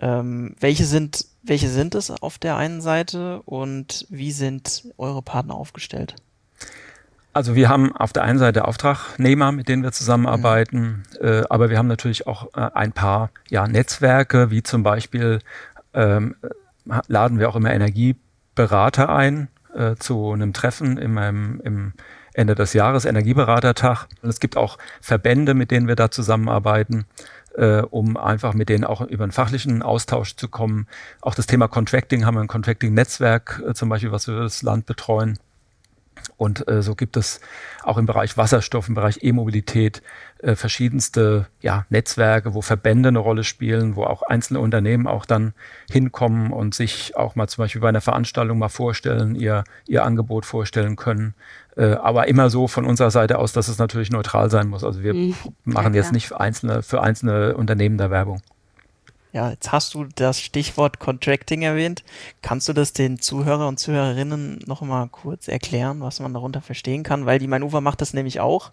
[0.00, 5.54] Ähm, welche sind welche sind es auf der einen Seite und wie sind eure Partner
[5.54, 6.16] aufgestellt?
[7.34, 11.26] Also wir haben auf der einen Seite Auftragnehmer, mit denen wir zusammenarbeiten, mhm.
[11.26, 15.40] äh, aber wir haben natürlich auch äh, ein paar ja, Netzwerke, wie zum Beispiel
[15.94, 16.36] ähm,
[17.08, 21.92] laden wir auch immer Energieberater ein äh, zu einem Treffen im, im, im
[22.34, 24.06] Ende des Jahres, Energieberatertag.
[24.22, 27.04] Und es gibt auch Verbände, mit denen wir da zusammenarbeiten.
[27.56, 30.88] Äh, um einfach mit denen auch über einen fachlichen Austausch zu kommen.
[31.20, 34.86] Auch das Thema Contracting haben wir ein Contracting-Netzwerk äh, zum Beispiel, was wir das Land
[34.86, 35.38] betreuen.
[36.36, 37.40] Und äh, so gibt es
[37.82, 40.02] auch im Bereich Wasserstoff, im Bereich E-Mobilität
[40.38, 45.54] äh, verschiedenste ja, Netzwerke, wo Verbände eine Rolle spielen, wo auch einzelne Unternehmen auch dann
[45.90, 50.44] hinkommen und sich auch mal zum Beispiel bei einer Veranstaltung mal vorstellen, ihr, ihr Angebot
[50.46, 51.34] vorstellen können.
[51.76, 54.84] Äh, aber immer so von unserer Seite aus, dass es natürlich neutral sein muss.
[54.84, 55.34] Also wir mhm.
[55.64, 58.42] machen ja, jetzt nicht für einzelne, für einzelne Unternehmen der Werbung.
[59.34, 62.04] Ja, jetzt hast du das Stichwort Contracting erwähnt.
[62.40, 67.02] Kannst du das den Zuhörer und Zuhörerinnen noch mal kurz erklären, was man darunter verstehen
[67.02, 67.26] kann?
[67.26, 68.70] Weil die Manuva macht das nämlich auch,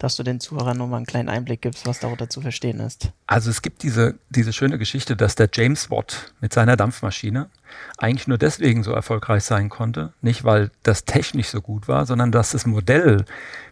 [0.00, 3.12] dass du den Zuhörern noch mal einen kleinen Einblick gibst, was darunter zu verstehen ist.
[3.28, 7.48] Also es gibt diese, diese schöne Geschichte, dass der James Watt mit seiner Dampfmaschine
[7.96, 12.32] eigentlich nur deswegen so erfolgreich sein konnte, nicht weil das technisch so gut war, sondern
[12.32, 13.26] dass das Modell,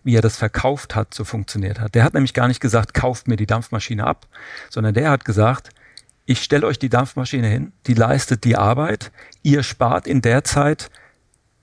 [0.04, 1.96] wie er das verkauft hat, so funktioniert hat.
[1.96, 4.28] Der hat nämlich gar nicht gesagt, kauft mir die Dampfmaschine ab,
[4.70, 5.70] sondern der hat gesagt,
[6.24, 10.90] ich stelle euch die Dampfmaschine hin, die leistet die Arbeit, ihr spart in der Zeit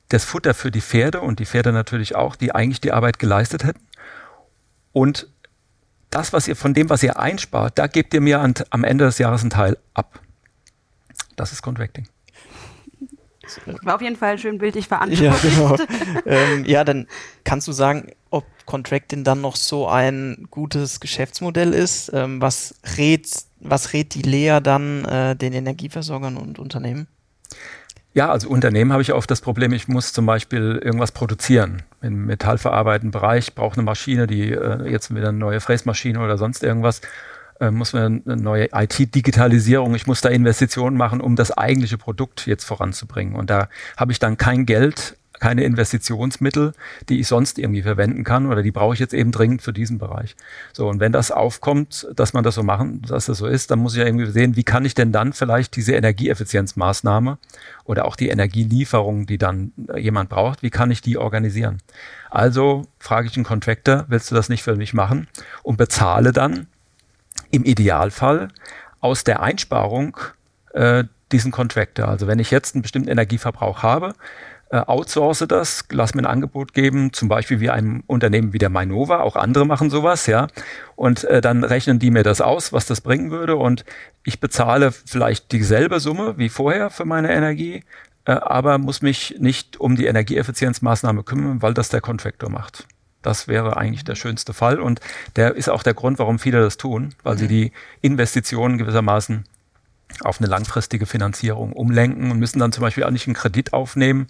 [0.10, 3.63] das Futter für die Pferde und die Pferde natürlich auch, die eigentlich die Arbeit geleistet
[3.63, 3.82] hätten.
[4.91, 5.28] Und
[6.10, 9.06] das, was ihr von dem, was ihr einspart, da gebt ihr mir an, am Ende
[9.06, 10.19] des Jahres einen Teil ab.
[11.36, 12.08] Das ist Contracting.
[13.84, 15.43] War auf jeden Fall schön bildlich verantwortet.
[15.43, 15.78] Ja, genau.
[16.26, 17.08] ähm, ja, dann
[17.43, 22.12] kannst du sagen, ob Contracting dann noch so ein gutes Geschäftsmodell ist.
[22.13, 23.28] Ähm, was rät,
[23.60, 27.08] was rät die Lea dann äh, den Energieversorgern und Unternehmen?
[28.13, 31.84] Ja, also Unternehmen habe ich oft das Problem, ich muss zum Beispiel irgendwas produzieren.
[32.02, 36.63] Im metallverarbeitenden Bereich brauche eine Maschine, die äh, jetzt wieder eine neue Fräsmaschine oder sonst
[36.63, 37.02] irgendwas
[37.60, 42.48] äh, muss man eine neue IT-Digitalisierung, ich muss da Investitionen machen, um das eigentliche Produkt
[42.48, 43.36] jetzt voranzubringen.
[43.36, 46.73] Und da habe ich dann kein Geld, keine Investitionsmittel,
[47.08, 49.97] die ich sonst irgendwie verwenden kann oder die brauche ich jetzt eben dringend für diesen
[49.97, 50.36] Bereich.
[50.73, 53.80] So, und wenn das aufkommt, dass man das so machen, dass das so ist, dann
[53.80, 57.38] muss ich ja irgendwie sehen, wie kann ich denn dann vielleicht diese Energieeffizienzmaßnahme
[57.86, 61.80] oder auch die Energielieferung, die dann jemand braucht, wie kann ich die organisieren?
[62.30, 65.28] Also frage ich einen Contractor, willst du das nicht für mich machen?
[65.63, 66.67] Und bezahle dann
[67.52, 68.49] im Idealfall
[68.99, 70.17] aus der Einsparung
[70.73, 72.08] äh, diesen Contractor.
[72.08, 74.13] Also wenn ich jetzt einen bestimmten Energieverbrauch habe,
[74.70, 78.70] äh, outsource das, lass mir ein Angebot geben, zum Beispiel wie einem Unternehmen wie der
[78.70, 80.48] Mainova, auch andere machen sowas, ja,
[80.96, 83.86] und äh, dann rechnen die mir das aus, was das bringen würde und
[84.24, 87.84] ich bezahle vielleicht dieselbe Summe wie vorher für meine Energie,
[88.26, 92.86] äh, aber muss mich nicht um die Energieeffizienzmaßnahme kümmern, weil das der Contractor macht.
[93.22, 94.80] Das wäre eigentlich der schönste Fall.
[94.80, 95.02] Und
[95.36, 97.40] der ist auch der Grund, warum viele das tun, weil mhm.
[97.40, 99.44] sie die Investitionen gewissermaßen
[100.24, 104.28] auf eine langfristige Finanzierung umlenken und müssen dann zum Beispiel auch nicht einen Kredit aufnehmen,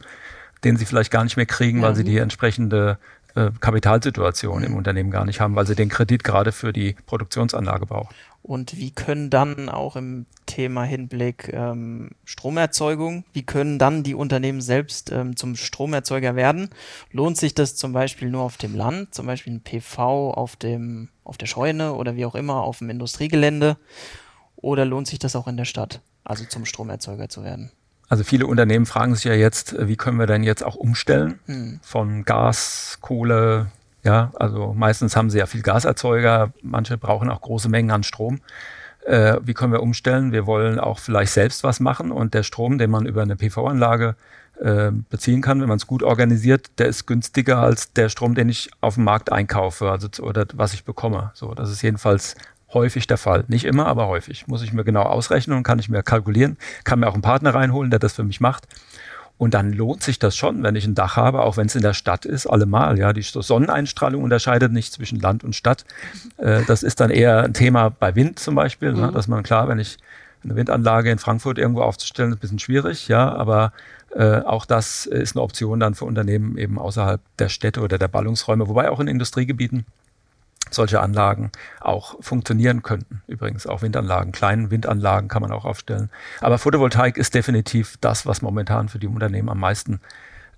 [0.64, 2.98] den sie vielleicht gar nicht mehr kriegen, weil sie die entsprechende
[3.36, 7.86] äh, Kapitalsituation im Unternehmen gar nicht haben, weil sie den Kredit gerade für die Produktionsanlage
[7.86, 8.14] brauchen.
[8.42, 14.62] Und wie können dann auch im Thema Hinblick ähm, Stromerzeugung, wie können dann die Unternehmen
[14.62, 16.70] selbst ähm, zum Stromerzeuger werden?
[17.12, 21.10] Lohnt sich das zum Beispiel nur auf dem Land, zum Beispiel ein PV auf dem,
[21.24, 23.78] auf der Scheune oder wie auch immer auf dem Industriegelände?
[24.62, 27.72] Oder lohnt sich das auch in der Stadt, also zum Stromerzeuger zu werden?
[28.10, 31.80] Also viele Unternehmen fragen sich ja jetzt, wie können wir denn jetzt auch umstellen hm.
[31.84, 33.68] von Gas, Kohle,
[34.04, 38.40] ja, also meistens haben sie ja viel Gaserzeuger, manche brauchen auch große Mengen an Strom.
[39.06, 40.32] Äh, wie können wir umstellen?
[40.32, 44.16] Wir wollen auch vielleicht selbst was machen und der Strom, den man über eine PV-Anlage
[44.60, 48.50] äh, beziehen kann, wenn man es gut organisiert, der ist günstiger als der Strom, den
[48.50, 51.32] ich auf dem Markt einkaufe, also oder was ich bekomme.
[51.34, 52.36] So, das ist jedenfalls
[52.74, 53.46] häufig der Fall.
[53.48, 54.48] Nicht immer, aber häufig.
[54.48, 57.54] Muss ich mir genau ausrechnen und kann ich mir kalkulieren, kann mir auch einen Partner
[57.54, 58.68] reinholen, der das für mich macht.
[59.38, 61.82] Und dann lohnt sich das schon, wenn ich ein Dach habe, auch wenn es in
[61.82, 63.00] der Stadt ist, allemal.
[63.00, 65.86] Ja, die Sonneneinstrahlung unterscheidet nicht zwischen Land und Stadt.
[66.38, 68.98] Äh, das ist dann eher ein Thema bei Wind zum Beispiel, ne?
[68.98, 69.06] mhm.
[69.06, 69.98] ne, dass man klar, wenn ich
[70.44, 73.72] eine Windanlage in Frankfurt irgendwo aufzustellen, ist ein bisschen schwierig, ja, aber
[74.14, 78.08] äh, auch das ist eine Option dann für Unternehmen eben außerhalb der Städte oder der
[78.08, 79.86] Ballungsräume, wobei auch in Industriegebieten
[80.74, 83.22] solche Anlagen auch funktionieren könnten.
[83.28, 86.10] Übrigens auch Windanlagen, kleinen Windanlagen kann man auch aufstellen.
[86.42, 90.00] Aber Photovoltaik ist definitiv das, was momentan für die Unternehmen am meisten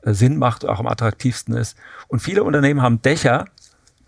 [0.04, 1.78] äh, Sinn macht, auch am attraktivsten ist.
[2.08, 3.46] Und viele Unternehmen haben Dächer,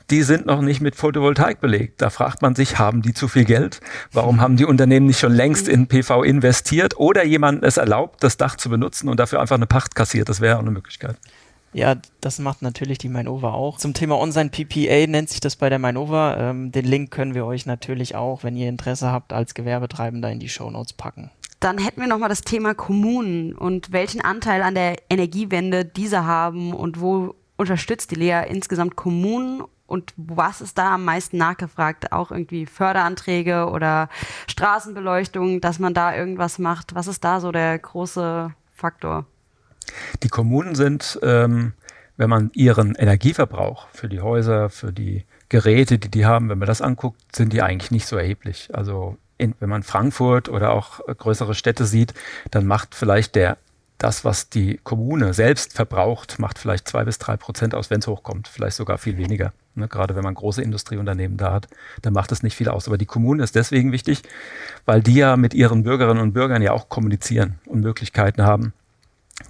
[0.10, 2.02] die sind noch nicht mit Photovoltaik belegt.
[2.02, 3.80] Da fragt man sich, haben die zu viel Geld?
[4.12, 8.38] Warum haben die Unternehmen nicht schon längst in PV investiert oder jemanden es erlaubt, das
[8.38, 10.30] Dach zu benutzen und dafür einfach eine Pacht kassiert?
[10.30, 11.16] Das wäre auch eine Möglichkeit.
[11.74, 13.78] Ja, das macht natürlich die Mainova auch.
[13.78, 16.38] Zum Thema Online PPA nennt sich das bei der Mainova.
[16.38, 20.40] Ähm, den Link können wir euch natürlich auch, wenn ihr Interesse habt, als Gewerbetreibender in
[20.40, 21.32] die Show Notes packen.
[21.60, 26.74] Dann hätten wir nochmal das Thema Kommunen und welchen Anteil an der Energiewende diese haben
[26.74, 32.12] und wo unterstützt die Lea insgesamt Kommunen und was ist da am meisten nachgefragt?
[32.12, 34.10] Auch irgendwie Förderanträge oder
[34.48, 36.96] Straßenbeleuchtung, dass man da irgendwas macht.
[36.96, 39.26] Was ist da so der große Faktor?
[40.24, 41.74] Die Kommunen sind, ähm,
[42.18, 46.68] wenn man ihren Energieverbrauch für die Häuser, für die Geräte, die die haben, wenn man
[46.68, 48.70] das anguckt, sind die eigentlich nicht so erheblich.
[48.74, 52.14] Also in, wenn man Frankfurt oder auch größere Städte sieht,
[52.52, 53.58] dann macht vielleicht der
[53.98, 58.08] das, was die Kommune selbst verbraucht, macht vielleicht zwei bis drei Prozent aus, wenn es
[58.08, 59.54] hochkommt, vielleicht sogar viel weniger.
[59.76, 61.68] Ne, gerade wenn man große Industrieunternehmen da hat,
[62.02, 62.88] dann macht es nicht viel aus.
[62.88, 64.22] Aber die Kommune ist deswegen wichtig,
[64.86, 68.74] weil die ja mit ihren Bürgerinnen und Bürgern ja auch kommunizieren und Möglichkeiten haben,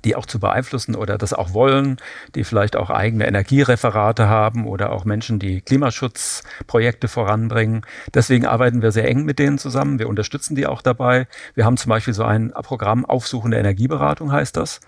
[0.04, 1.98] die auch zu beeinflussen oder das auch wollen,
[2.36, 7.86] die vielleicht auch eigene Energiereferate haben oder auch Menschen, die Klimaschutzprojekte voranbringen.
[8.14, 10.00] Deswegen arbeiten wir sehr eng mit denen zusammen.
[10.00, 11.28] Wir unterstützen die auch dabei.
[11.56, 14.80] Wir haben zum Beispiel so ein Programm Aufsuchende Energieberatung heißt das.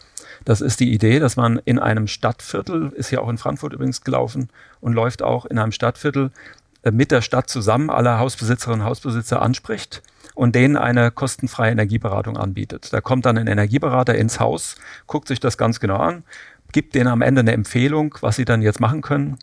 [0.43, 4.01] Das ist die Idee, dass man in einem Stadtviertel, ist ja auch in Frankfurt übrigens
[4.01, 4.49] gelaufen
[4.81, 6.31] und läuft auch in einem Stadtviertel
[6.83, 10.01] äh, mit der Stadt zusammen alle Hausbesitzerinnen und Hausbesitzer anspricht
[10.35, 12.93] und denen eine kostenfreie Energieberatung anbietet.
[12.93, 14.75] Da kommt dann ein Energieberater ins Haus,
[15.07, 16.23] guckt sich das ganz genau an,
[16.71, 19.37] gibt denen am Ende eine Empfehlung, was sie dann jetzt machen können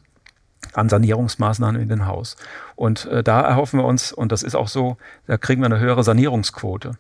[0.75, 2.37] an Sanierungsmaßnahmen in den Haus.
[2.77, 5.81] Und äh, da erhoffen wir uns, und das ist auch so, da kriegen wir eine
[5.81, 6.93] höhere Sanierungsquote.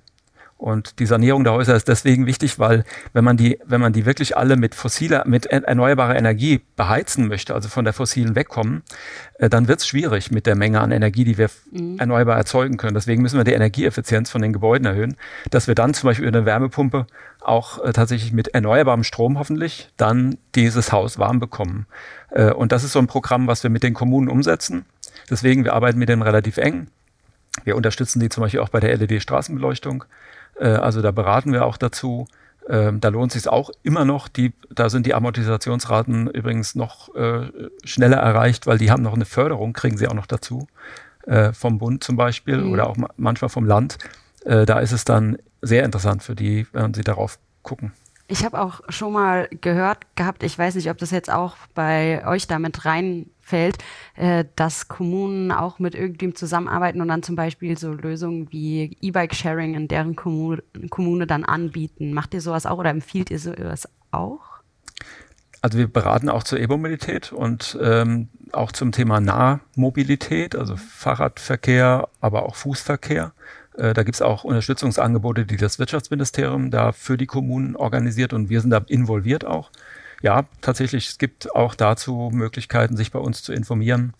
[0.62, 4.06] Und die Sanierung der Häuser ist deswegen wichtig, weil wenn man die, wenn man die
[4.06, 8.84] wirklich alle mit fossiler, mit erneuerbarer Energie beheizen möchte, also von der fossilen wegkommen,
[9.40, 11.98] äh, dann wird es schwierig mit der Menge an Energie, die wir mhm.
[11.98, 12.94] erneuerbar erzeugen können.
[12.94, 15.16] Deswegen müssen wir die Energieeffizienz von den Gebäuden erhöhen,
[15.50, 17.08] dass wir dann zum Beispiel über eine Wärmepumpe
[17.40, 21.86] auch äh, tatsächlich mit erneuerbarem Strom hoffentlich dann dieses Haus warm bekommen.
[22.30, 24.84] Äh, und das ist so ein Programm, was wir mit den Kommunen umsetzen.
[25.28, 26.86] Deswegen, wir arbeiten mit denen relativ eng.
[27.64, 30.04] Wir unterstützen die zum Beispiel auch bei der LED-Straßenbeleuchtung.
[30.62, 32.26] Äh, also da beraten wir auch dazu.
[32.68, 34.28] Ähm, da lohnt sich auch immer noch.
[34.28, 37.50] Die, da sind die Amortisationsraten übrigens noch äh,
[37.84, 40.68] schneller erreicht, weil die haben noch eine Förderung, kriegen sie auch noch dazu
[41.26, 42.72] äh, vom Bund zum Beispiel mhm.
[42.72, 43.98] oder auch ma manchmal vom Land.
[44.44, 47.92] Da ist es dann sehr interessant für die, wenn sie darauf gucken.
[48.32, 52.26] Ich habe auch schon mal gehört gehabt, ich weiß nicht, ob das jetzt auch bei
[52.26, 53.76] euch damit reinfällt,
[54.16, 59.74] äh, dass Kommunen auch mit irgendwem zusammenarbeiten und dann zum Beispiel so Lösungen wie E-Bike-Sharing
[59.74, 62.14] in deren Kommune, Kommune dann anbieten.
[62.14, 64.40] Macht ihr sowas auch oder empfiehlt ihr sowas auch?
[65.60, 72.46] Also wir beraten auch zur E-Mobilität und ähm, auch zum Thema Nahmobilität, also Fahrradverkehr, aber
[72.46, 73.34] auch Fußverkehr.
[73.76, 78.48] Äh, da gibt es auch Unterstützungsangebote, die das Wirtschaftsministerium da für die Kommunen organisiert und
[78.48, 79.70] wir sind da involviert auch.
[80.22, 84.14] Ja, tatsächlich, es gibt auch dazu Möglichkeiten, sich bei uns zu informieren.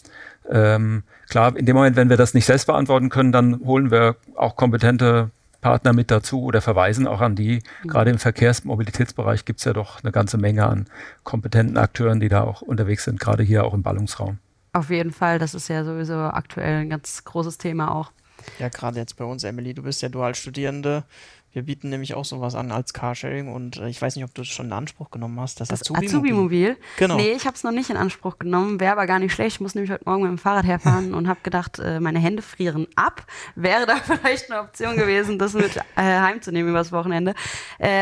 [0.51, 4.17] Ähm, klar, in dem Moment, wenn wir das nicht selbst beantworten können, dann holen wir
[4.35, 7.63] auch kompetente Partner mit dazu oder verweisen auch an die.
[7.85, 7.89] Mhm.
[7.89, 10.87] Gerade im Verkehrsmobilitätsbereich gibt es ja doch eine ganze Menge an
[11.23, 14.39] kompetenten Akteuren, die da auch unterwegs sind, gerade hier auch im Ballungsraum.
[14.75, 18.11] Auf jeden Fall, das ist ja sowieso aktuell ein ganz großes Thema auch.
[18.59, 21.05] Ja, gerade jetzt bei uns, Emily, du bist ja Dualstudierende.
[21.53, 24.41] Wir bieten nämlich auch sowas an als Carsharing und äh, ich weiß nicht, ob du
[24.41, 25.61] es schon in Anspruch genommen hast.
[25.61, 26.71] Das, das Azubi-Mobil.
[26.71, 27.17] Azubi genau.
[27.17, 28.81] Nee, ich habe es noch nicht in Anspruch genommen.
[28.81, 29.57] Wäre aber gar nicht schlecht.
[29.57, 32.41] Ich muss nämlich heute Morgen mit dem Fahrrad herfahren und habe gedacht, äh, meine Hände
[32.41, 33.27] frieren ab.
[33.55, 37.35] Wäre da vielleicht eine Option gewesen, das mit äh, heimzunehmen übers Wochenende.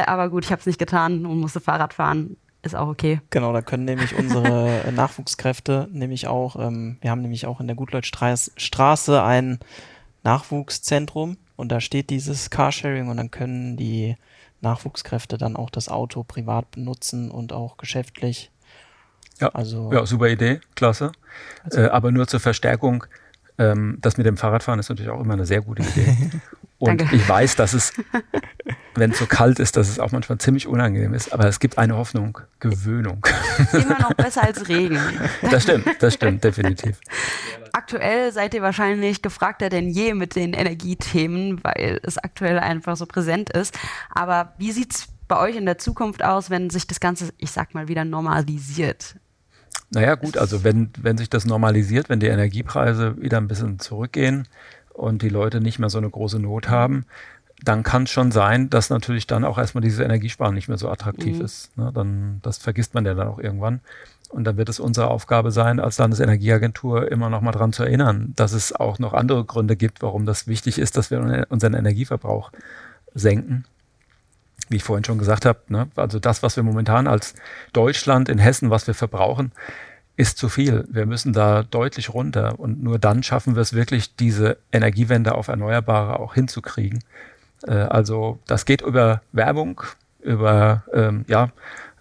[0.07, 2.37] Aber gut, ich habe es nicht getan und musste Fahrrad fahren.
[2.62, 3.20] Ist auch okay.
[3.31, 7.76] Genau, da können nämlich unsere Nachwuchskräfte nämlich auch, ähm, wir haben nämlich auch in der
[7.76, 9.59] Gutleutstraße ein
[10.23, 14.17] Nachwuchszentrum und da steht dieses Carsharing und dann können die
[14.61, 18.51] Nachwuchskräfte dann auch das Auto privat benutzen und auch geschäftlich.
[19.41, 21.13] Ja, also, ja super Idee, klasse.
[21.65, 23.05] Also, äh, aber nur zur Verstärkung,
[23.59, 26.17] ähm, das mit dem Fahrradfahren ist natürlich auch immer eine sehr gute Idee.
[26.79, 27.15] Und Danke.
[27.15, 27.93] ich weiß, dass es,
[28.95, 31.31] wenn es so kalt ist, dass es auch manchmal ziemlich unangenehm ist.
[31.35, 33.27] Aber es gibt eine Hoffnung, Gewöhnung.
[33.75, 34.99] Immer noch besser als Regen.
[35.43, 36.99] Das stimmt, das stimmt, definitiv.
[37.73, 43.07] Aktuell seid ihr wahrscheinlich gefragter denn je mit den Energiethemen, weil es aktuell einfach so
[43.07, 43.79] präsent ist.
[44.11, 47.51] Aber wie sieht es bei euch in der Zukunft aus, wenn sich das Ganze, ich
[47.51, 49.17] sag mal, wieder normalisiert?
[49.93, 54.47] Naja, gut, also wenn, wenn sich das normalisiert, wenn die Energiepreise wieder ein bisschen zurückgehen,
[55.01, 57.07] und die Leute nicht mehr so eine große Not haben,
[57.63, 60.89] dann kann es schon sein, dass natürlich dann auch erstmal dieses Energiesparen nicht mehr so
[60.89, 61.45] attraktiv mhm.
[61.45, 61.77] ist.
[61.77, 61.91] Ne?
[61.95, 63.81] Dann, das vergisst man ja dann auch irgendwann.
[64.31, 68.33] Und dann wird es unsere Aufgabe sein, als Landesenergieagentur immer noch mal dran zu erinnern,
[68.37, 72.53] dass es auch noch andere Gründe gibt, warum das wichtig ist, dass wir unseren Energieverbrauch
[73.12, 73.64] senken.
[74.69, 75.88] Wie ich vorhin schon gesagt habe, ne?
[75.97, 77.35] also das, was wir momentan als
[77.73, 79.51] Deutschland in Hessen, was wir verbrauchen,
[80.16, 80.85] ist zu viel.
[80.88, 85.49] Wir müssen da deutlich runter und nur dann schaffen wir es wirklich, diese Energiewende auf
[85.49, 87.03] Erneuerbare auch hinzukriegen.
[87.66, 89.83] Äh, also das geht über Werbung,
[90.23, 91.51] über ähm, ja,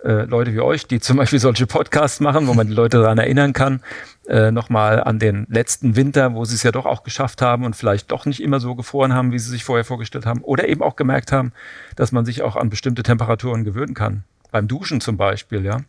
[0.03, 3.17] äh, Leute wie euch, die zum Beispiel solche Podcasts machen, wo man die Leute daran
[3.17, 3.81] erinnern kann,
[4.27, 7.75] äh, nochmal an den letzten Winter, wo sie es ja doch auch geschafft haben und
[7.75, 10.41] vielleicht doch nicht immer so gefroren haben, wie sie sich vorher vorgestellt haben.
[10.41, 11.51] Oder eben auch gemerkt haben,
[11.95, 14.23] dass man sich auch an bestimmte Temperaturen gewöhnen kann.
[14.51, 15.81] Beim Duschen zum Beispiel, ja.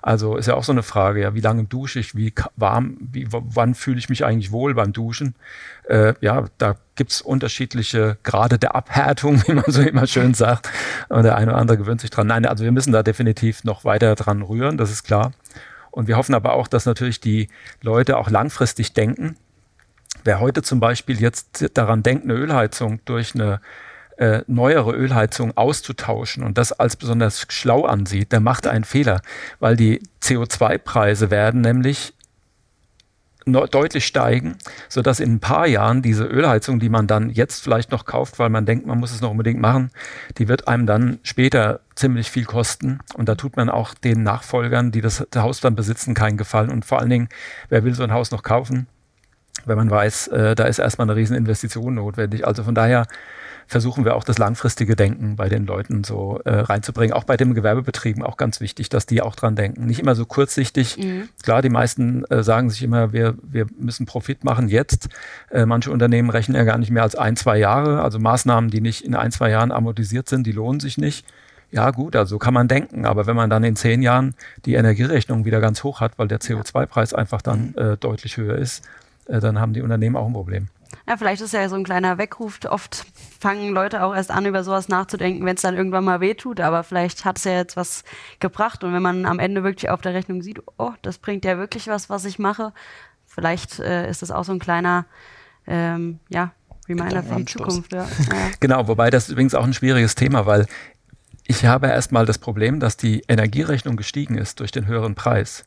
[0.00, 3.26] Also ist ja auch so eine Frage, ja, wie lange dusche ich, wie warm, wie,
[3.30, 5.34] wann fühle ich mich eigentlich wohl beim Duschen?
[5.88, 10.70] Äh, ja, da gibt's unterschiedliche Grade der Abhärtung, wie man so immer schön sagt.
[11.08, 12.28] Und der eine oder andere gewöhnt sich dran.
[12.28, 15.32] Nein, also wir müssen da definitiv noch weiter dran rühren, das ist klar.
[15.90, 17.48] Und wir hoffen aber auch, dass natürlich die
[17.82, 19.36] Leute auch langfristig denken.
[20.22, 23.60] Wer heute zum Beispiel jetzt daran denkt, eine Ölheizung durch eine
[24.18, 29.22] äh, neuere Ölheizung auszutauschen und das als besonders schlau ansieht, der macht einen Fehler,
[29.60, 32.14] weil die CO2-Preise werden nämlich
[33.52, 34.56] deutlich steigen,
[34.88, 38.38] so dass in ein paar Jahren diese Ölheizung, die man dann jetzt vielleicht noch kauft,
[38.38, 39.90] weil man denkt, man muss es noch unbedingt machen,
[40.36, 42.98] die wird einem dann später ziemlich viel kosten.
[43.14, 46.70] Und da tut man auch den Nachfolgern, die das Haus dann besitzen, keinen Gefallen.
[46.70, 47.28] Und vor allen Dingen,
[47.68, 48.86] wer will so ein Haus noch kaufen,
[49.64, 52.46] wenn man weiß, äh, da ist erstmal eine riesen Investition notwendig.
[52.46, 53.06] Also von daher
[53.68, 57.12] versuchen wir auch das langfristige Denken bei den Leuten so äh, reinzubringen.
[57.14, 59.84] Auch bei den Gewerbebetrieben auch ganz wichtig, dass die auch dran denken.
[59.84, 60.96] Nicht immer so kurzsichtig.
[60.96, 61.28] Mhm.
[61.42, 65.10] Klar, die meisten äh, sagen sich immer, wir, wir müssen Profit machen jetzt.
[65.50, 68.02] Äh, manche Unternehmen rechnen ja gar nicht mehr als ein, zwei Jahre.
[68.02, 71.26] Also Maßnahmen, die nicht in ein, zwei Jahren amortisiert sind, die lohnen sich nicht.
[71.70, 75.44] Ja, gut, also kann man denken, aber wenn man dann in zehn Jahren die Energierechnung
[75.44, 77.92] wieder ganz hoch hat, weil der CO2-Preis einfach dann mhm.
[77.92, 78.88] äh, deutlich höher ist,
[79.26, 80.68] äh, dann haben die Unternehmen auch ein Problem.
[81.06, 82.60] Ja, vielleicht ist ja so ein kleiner Weckruf.
[82.68, 83.06] Oft
[83.40, 86.60] fangen Leute auch erst an, über sowas nachzudenken, wenn es dann irgendwann mal wehtut.
[86.60, 88.04] Aber vielleicht hat es ja jetzt was
[88.40, 88.84] gebracht.
[88.84, 91.88] Und wenn man am Ende wirklich auf der Rechnung sieht, oh, das bringt ja wirklich
[91.88, 92.72] was, was ich mache,
[93.26, 95.06] vielleicht äh, ist das auch so ein kleiner,
[95.66, 96.52] ähm, ja,
[96.88, 97.92] Reminder für die Zukunft.
[97.92, 98.06] Ja.
[98.60, 100.66] Genau, wobei das übrigens auch ein schwieriges Thema, weil
[101.46, 105.64] ich habe erstmal das Problem, dass die Energierechnung gestiegen ist durch den höheren Preis.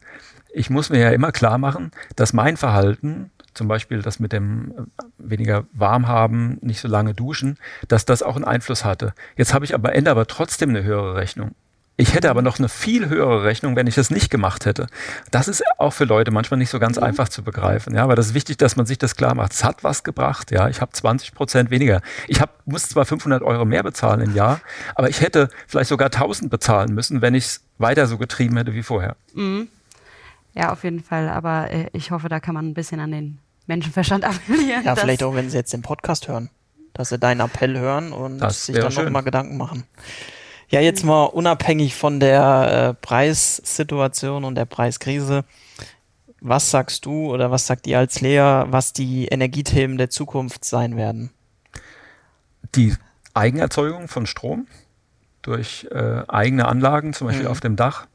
[0.53, 4.71] Ich muss mir ja immer klar machen, dass mein Verhalten zum Beispiel das mit dem
[4.71, 9.13] äh, weniger warm haben, nicht so lange duschen, dass das auch einen Einfluss hatte.
[9.35, 11.55] Jetzt habe ich aber Ende aber trotzdem eine höhere Rechnung.
[11.97, 14.87] Ich hätte aber noch eine viel höhere Rechnung, wenn ich das nicht gemacht hätte.
[15.29, 17.03] Das ist auch für Leute manchmal nicht so ganz mhm.
[17.03, 17.93] einfach zu begreifen.
[17.93, 19.51] Ja, aber das ist wichtig, dass man sich das klar macht.
[19.53, 20.49] Es hat was gebracht.
[20.49, 22.01] Ja, ich habe 20 Prozent weniger.
[22.27, 24.61] Ich hab, muss zwar 500 Euro mehr bezahlen im Jahr,
[24.95, 28.73] aber ich hätte vielleicht sogar 1000 bezahlen müssen, wenn ich es weiter so getrieben hätte
[28.73, 29.15] wie vorher.
[29.35, 29.67] Mhm.
[30.53, 31.29] Ja, auf jeden Fall.
[31.29, 34.83] Aber äh, ich hoffe, da kann man ein bisschen an den Menschenverstand appellieren.
[34.83, 36.49] Ja, vielleicht auch, wenn sie jetzt den Podcast hören,
[36.93, 39.85] dass sie deinen Appell hören und das sich dann nochmal Gedanken machen.
[40.69, 45.43] Ja, jetzt mal unabhängig von der äh, Preissituation und der Preiskrise.
[46.39, 50.95] Was sagst du oder was sagt ihr als Lehrer, was die Energiethemen der Zukunft sein
[50.95, 51.31] werden?
[52.73, 52.95] Die
[53.33, 54.65] Eigenerzeugung von Strom
[55.41, 57.51] durch äh, eigene Anlagen, zum Beispiel mhm.
[57.51, 58.07] auf dem Dach.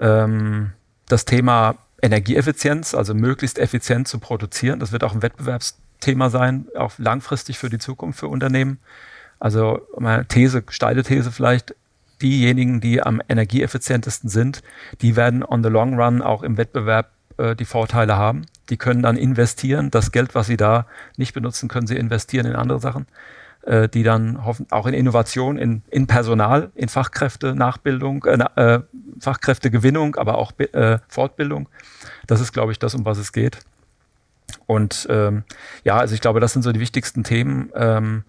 [0.00, 0.72] Ähm,
[1.08, 4.78] das Thema Energieeffizienz, also möglichst effizient zu produzieren.
[4.78, 8.78] Das wird auch ein Wettbewerbs Thema sein, auch langfristig für die Zukunft für Unternehmen.
[9.40, 11.74] Also meine These, steile These vielleicht,
[12.22, 14.62] diejenigen, die am energieeffizientesten sind,
[15.02, 18.46] die werden on the long run auch im Wettbewerb äh, die Vorteile haben.
[18.70, 19.90] Die können dann investieren.
[19.90, 20.86] Das Geld, was sie da
[21.16, 23.06] nicht benutzen, können sie investieren in andere Sachen,
[23.62, 28.80] äh, die dann hoffen, auch in Innovation, in, in Personal, in Fachkräfte, Nachbildung, äh, äh,
[29.20, 31.68] Fachkräftegewinnung, aber auch äh, Fortbildung.
[32.26, 33.58] Das ist, glaube ich, das, um was es geht.
[34.66, 35.44] Und ähm,
[35.84, 37.70] ja, also ich glaube, das sind so die wichtigsten Themen.
[37.74, 38.24] Ähm,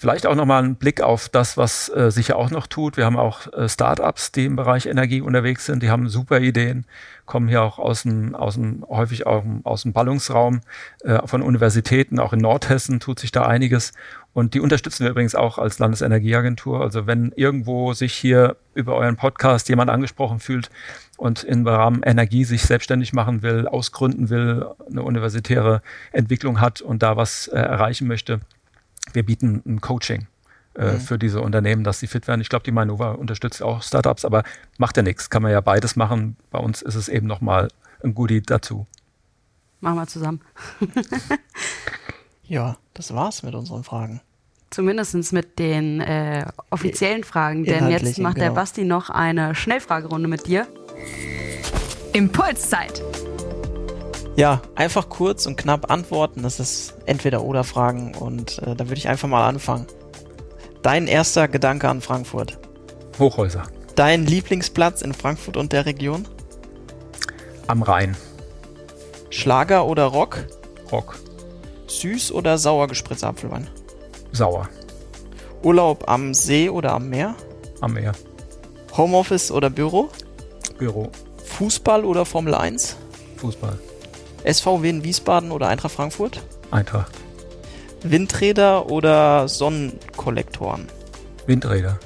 [0.00, 2.96] Vielleicht auch nochmal ein Blick auf das, was äh, sich ja auch noch tut.
[2.96, 5.82] Wir haben auch äh, Startups, die im Bereich Energie unterwegs sind.
[5.82, 6.86] Die haben super Ideen,
[7.26, 10.62] kommen hier auch aus dem, aus dem häufig auch aus dem Ballungsraum
[11.04, 12.18] äh, von Universitäten.
[12.18, 13.92] Auch in Nordhessen tut sich da einiges.
[14.32, 16.80] Und die unterstützen wir übrigens auch als Landesenergieagentur.
[16.80, 20.70] Also wenn irgendwo sich hier über euren Podcast jemand angesprochen fühlt
[21.18, 27.02] und im Rahmen Energie sich selbstständig machen will, ausgründen will, eine universitäre Entwicklung hat und
[27.02, 28.40] da was äh, erreichen möchte,
[29.12, 30.26] wir bieten ein Coaching
[30.74, 31.00] äh, mhm.
[31.00, 32.40] für diese Unternehmen, dass sie fit werden.
[32.40, 34.44] Ich glaube, die Mainova unterstützt auch Startups, aber
[34.78, 35.30] macht ja nichts.
[35.30, 36.36] Kann man ja beides machen.
[36.50, 37.68] Bei uns ist es eben nochmal
[38.02, 38.86] ein Goodie dazu.
[39.80, 40.40] Machen wir zusammen.
[42.44, 44.20] ja, das war's mit unseren Fragen.
[44.70, 48.46] Zumindest mit den äh, offiziellen Fragen, denn jetzt macht genau.
[48.46, 50.68] der Basti noch eine Schnellfragerunde mit dir.
[52.12, 53.02] Impulszeit.
[54.40, 56.42] Ja, einfach kurz und knapp antworten.
[56.42, 59.86] Das ist entweder oder Fragen und äh, da würde ich einfach mal anfangen.
[60.80, 62.56] Dein erster Gedanke an Frankfurt?
[63.18, 63.64] Hochhäuser.
[63.96, 66.26] Dein Lieblingsplatz in Frankfurt und der Region?
[67.66, 68.16] Am Rhein.
[69.28, 70.46] Schlager oder Rock?
[70.90, 71.18] Rock.
[71.88, 73.68] Süß oder sauer gespritzter Apfelwein?
[74.32, 74.70] Sauer.
[75.62, 77.34] Urlaub am See oder am Meer?
[77.82, 78.12] Am Meer.
[78.96, 80.08] Homeoffice oder Büro?
[80.78, 81.10] Büro.
[81.44, 82.96] Fußball oder Formel 1?
[83.36, 83.78] Fußball.
[84.44, 86.42] SVW in Wiesbaden oder Eintracht Frankfurt?
[86.70, 87.12] Eintracht.
[88.02, 90.86] Windräder oder Sonnenkollektoren?
[91.46, 91.98] Windräder.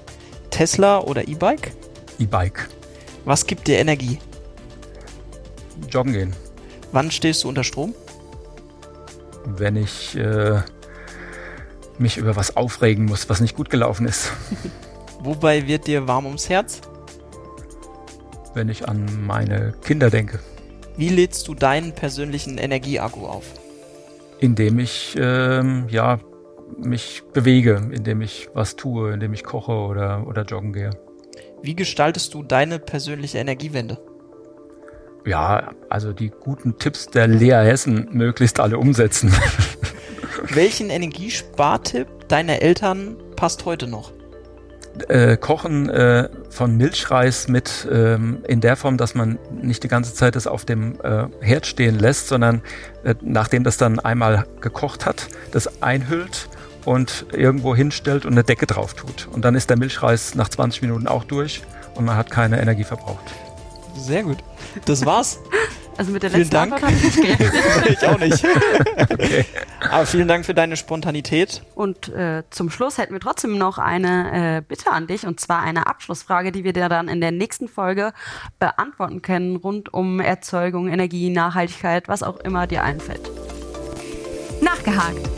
[0.51, 1.73] Tesla oder E-Bike?
[2.19, 2.69] E-Bike.
[3.25, 4.19] Was gibt dir Energie?
[5.91, 6.37] Joggen gehen.
[6.93, 7.95] Wann stehst du unter Strom?
[9.45, 10.61] Wenn ich äh,
[11.99, 14.33] mich über was aufregen muss, was nicht gut gelaufen ist.
[15.21, 16.81] Wobei wird dir warm ums Herz?
[18.55, 20.39] Wenn ich an meine Kinder denke.
[20.97, 23.45] Wie lädst du deinen persönlichen Energieakku auf?
[24.39, 26.21] Indem ich ähm, ja
[26.79, 30.91] mich bewege, indem ich was tue, indem ich koche oder, oder joggen gehe.
[31.63, 33.99] Wie gestaltest du deine persönliche Energiewende?
[35.27, 39.33] Ja, also die guten Tipps der Lea Hessen möglichst alle umsetzen.
[40.51, 44.14] Welchen Energiespartipp deiner Eltern passt heute noch?
[45.09, 50.15] Äh, Kochen äh, von Milchreis mit ähm, in der Form, dass man nicht die ganze
[50.15, 52.63] Zeit das auf dem äh, Herd stehen lässt, sondern
[53.05, 56.49] äh, nachdem das dann einmal gekocht hat, das einhüllt
[56.85, 59.29] und irgendwo hinstellt und eine Decke drauf tut.
[59.33, 61.63] Und dann ist der Milchreis nach 20 Minuten auch durch
[61.95, 63.33] und man hat keine Energie verbraucht.
[63.97, 64.39] Sehr gut.
[64.85, 65.39] Das war's.
[65.97, 66.73] Also mit der vielen letzten Dank.
[66.73, 67.87] Antwort habe ich nicht gerechnet.
[68.03, 68.45] ich auch nicht.
[69.13, 69.45] okay.
[69.91, 71.63] Aber vielen Dank für deine Spontanität.
[71.75, 75.63] Und äh, zum Schluss hätten wir trotzdem noch eine äh, Bitte an dich, und zwar
[75.63, 78.13] eine Abschlussfrage, die wir dir dann in der nächsten Folge
[78.59, 83.31] beantworten können, rund um Erzeugung, Energie, Nachhaltigkeit, was auch immer dir einfällt.
[84.61, 85.29] Nachgehakt.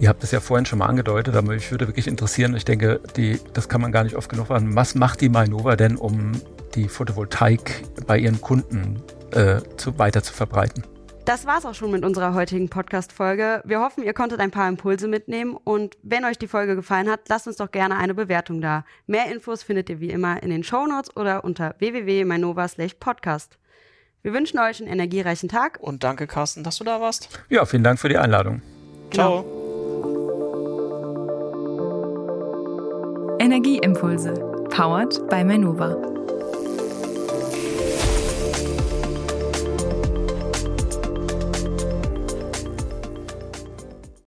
[0.00, 3.00] Ihr habt es ja vorhin schon mal angedeutet, aber mich würde wirklich interessieren, ich denke,
[3.16, 6.32] die, das kann man gar nicht oft genug sagen, was macht die Mainova denn, um
[6.76, 9.02] die Photovoltaik bei ihren Kunden
[9.32, 10.84] äh, zu, weiter zu verbreiten?
[11.24, 13.60] Das war's auch schon mit unserer heutigen Podcast-Folge.
[13.66, 17.28] Wir hoffen, ihr konntet ein paar Impulse mitnehmen und wenn euch die Folge gefallen hat,
[17.28, 18.84] lasst uns doch gerne eine Bewertung da.
[19.06, 23.58] Mehr Infos findet ihr wie immer in den Shownotes oder unter www.mainova/podcast.
[24.22, 25.78] Wir wünschen euch einen energiereichen Tag.
[25.80, 27.28] Und danke, Carsten, dass du da warst.
[27.50, 28.62] Ja, vielen Dank für die Einladung.
[29.12, 29.42] Ciao.
[29.42, 29.58] Genau.
[33.38, 34.32] Energieimpulse.
[34.70, 36.17] Powered by Manova.